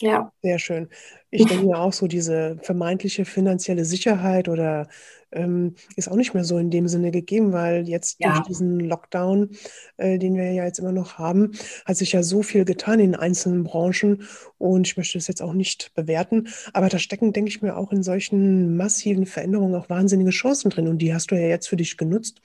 Ja. 0.00 0.32
Sehr 0.42 0.58
schön. 0.58 0.88
Ich 1.34 1.46
denke 1.46 1.64
mir 1.64 1.78
auch 1.78 1.94
so, 1.94 2.06
diese 2.06 2.58
vermeintliche 2.60 3.24
finanzielle 3.24 3.86
Sicherheit 3.86 4.50
oder 4.50 4.86
ähm, 5.32 5.74
ist 5.96 6.10
auch 6.10 6.16
nicht 6.16 6.34
mehr 6.34 6.44
so 6.44 6.58
in 6.58 6.70
dem 6.70 6.88
Sinne 6.88 7.10
gegeben, 7.10 7.52
weil 7.52 7.88
jetzt 7.88 8.20
ja. 8.20 8.34
durch 8.34 8.46
diesen 8.46 8.80
Lockdown, 8.80 9.50
äh, 9.96 10.18
den 10.18 10.36
wir 10.36 10.52
ja 10.52 10.64
jetzt 10.64 10.78
immer 10.78 10.92
noch 10.92 11.18
haben, 11.18 11.52
hat 11.84 11.96
sich 11.96 12.12
ja 12.12 12.22
so 12.22 12.42
viel 12.42 12.64
getan 12.64 13.00
in 13.00 13.14
einzelnen 13.14 13.64
Branchen 13.64 14.28
und 14.58 14.86
ich 14.86 14.96
möchte 14.96 15.18
das 15.18 15.26
jetzt 15.26 15.42
auch 15.42 15.54
nicht 15.54 15.92
bewerten, 15.94 16.48
aber 16.72 16.88
da 16.88 16.98
stecken, 16.98 17.32
denke 17.32 17.48
ich 17.48 17.62
mir, 17.62 17.76
auch 17.76 17.92
in 17.92 18.02
solchen 18.02 18.76
massiven 18.76 19.26
Veränderungen 19.26 19.74
auch 19.74 19.88
wahnsinnige 19.88 20.30
Chancen 20.30 20.70
drin 20.70 20.88
und 20.88 20.98
die 20.98 21.14
hast 21.14 21.30
du 21.30 21.34
ja 21.34 21.48
jetzt 21.48 21.68
für 21.68 21.76
dich 21.76 21.96
genutzt. 21.96 22.40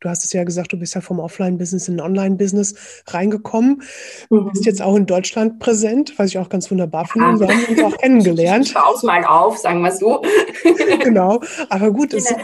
Du 0.00 0.08
hast 0.08 0.24
es 0.24 0.32
ja 0.32 0.42
gesagt, 0.42 0.72
du 0.72 0.78
bist 0.78 0.94
ja 0.94 1.00
vom 1.00 1.20
Offline-Business 1.20 1.88
in 1.88 2.00
Online-Business 2.00 3.02
reingekommen, 3.06 3.82
mhm. 4.30 4.50
bist 4.52 4.66
jetzt 4.66 4.82
auch 4.82 4.96
in 4.96 5.06
Deutschland 5.06 5.60
präsent, 5.60 6.14
was 6.18 6.30
ich 6.30 6.38
auch 6.38 6.48
ganz 6.48 6.70
wunderbar 6.70 7.06
finde. 7.06 7.28
Ja. 7.28 7.40
Wir 7.40 7.48
haben 7.48 7.64
uns 7.66 7.82
auch 7.82 7.98
kennengelernt. 8.00 8.31
Ich 8.62 8.74
baue 8.74 9.06
mal 9.06 9.24
auf, 9.24 9.58
sagen 9.58 9.82
wir 9.82 9.92
so. 9.92 10.22
genau, 11.02 11.40
aber 11.68 11.90
gut, 11.90 12.14
es 12.14 12.34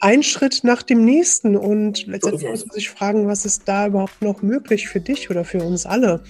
ein 0.00 0.22
Schritt 0.22 0.64
nach 0.64 0.82
dem 0.82 1.04
nächsten 1.04 1.56
und 1.56 2.06
letztendlich 2.06 2.50
muss 2.50 2.66
man 2.66 2.74
sich 2.74 2.90
fragen, 2.90 3.26
was 3.26 3.44
ist 3.44 3.62
da 3.66 3.86
überhaupt 3.86 4.20
noch 4.20 4.42
möglich 4.42 4.88
für 4.88 5.00
dich 5.00 5.30
oder 5.30 5.44
für 5.44 5.64
uns 5.64 5.86
alle, 5.86 6.22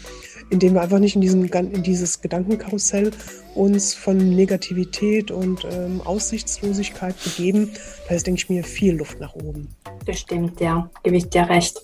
indem 0.50 0.74
wir 0.74 0.82
einfach 0.82 1.00
nicht 1.00 1.16
in, 1.16 1.20
diesem, 1.20 1.44
in 1.44 1.82
dieses 1.82 2.20
Gedankenkarussell 2.20 3.10
uns 3.54 3.94
von 3.94 4.16
Negativität 4.16 5.30
und 5.30 5.64
ähm, 5.64 6.00
Aussichtslosigkeit 6.04 7.16
begeben. 7.24 7.72
Da 8.08 8.14
ist, 8.14 8.26
denke 8.26 8.38
ich 8.38 8.48
mir, 8.48 8.62
viel 8.62 8.96
Luft 8.96 9.20
nach 9.20 9.34
oben. 9.34 9.68
Bestimmt, 10.04 10.60
ja, 10.60 10.88
gebe 11.02 11.16
ich 11.16 11.28
dir 11.28 11.48
recht. 11.48 11.80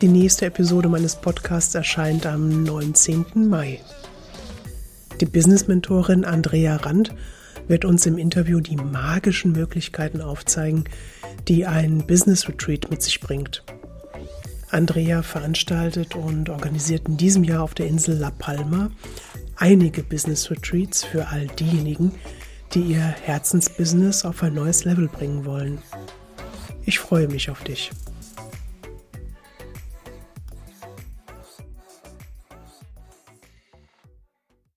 Die 0.00 0.08
nächste 0.08 0.46
Episode 0.46 0.88
meines 0.88 1.14
Podcasts 1.16 1.74
erscheint 1.74 2.24
am 2.26 2.62
19. 2.64 3.48
Mai. 3.48 3.80
Die 5.20 5.26
Business-Mentorin 5.26 6.24
Andrea 6.24 6.76
Rand 6.76 7.14
wird 7.68 7.84
uns 7.84 8.06
im 8.06 8.18
Interview 8.18 8.60
die 8.60 8.76
magischen 8.76 9.52
Möglichkeiten 9.52 10.20
aufzeigen, 10.20 10.84
die 11.48 11.66
ein 11.66 12.06
Business 12.06 12.48
Retreat 12.48 12.90
mit 12.90 13.02
sich 13.02 13.20
bringt. 13.20 13.64
Andrea 14.70 15.22
veranstaltet 15.22 16.16
und 16.16 16.50
organisiert 16.50 17.06
in 17.06 17.16
diesem 17.16 17.44
Jahr 17.44 17.62
auf 17.62 17.74
der 17.74 17.86
Insel 17.86 18.18
La 18.18 18.30
Palma 18.30 18.90
einige 19.56 20.02
Business 20.02 20.50
Retreats 20.50 21.04
für 21.04 21.28
all 21.28 21.46
diejenigen, 21.46 22.12
die 22.72 22.80
ihr 22.80 23.02
Herzensbusiness 23.02 24.24
auf 24.24 24.42
ein 24.42 24.54
neues 24.54 24.84
Level 24.84 25.08
bringen 25.08 25.44
wollen. 25.44 25.78
Ich 26.84 26.98
freue 26.98 27.28
mich 27.28 27.50
auf 27.50 27.62
dich. 27.62 27.90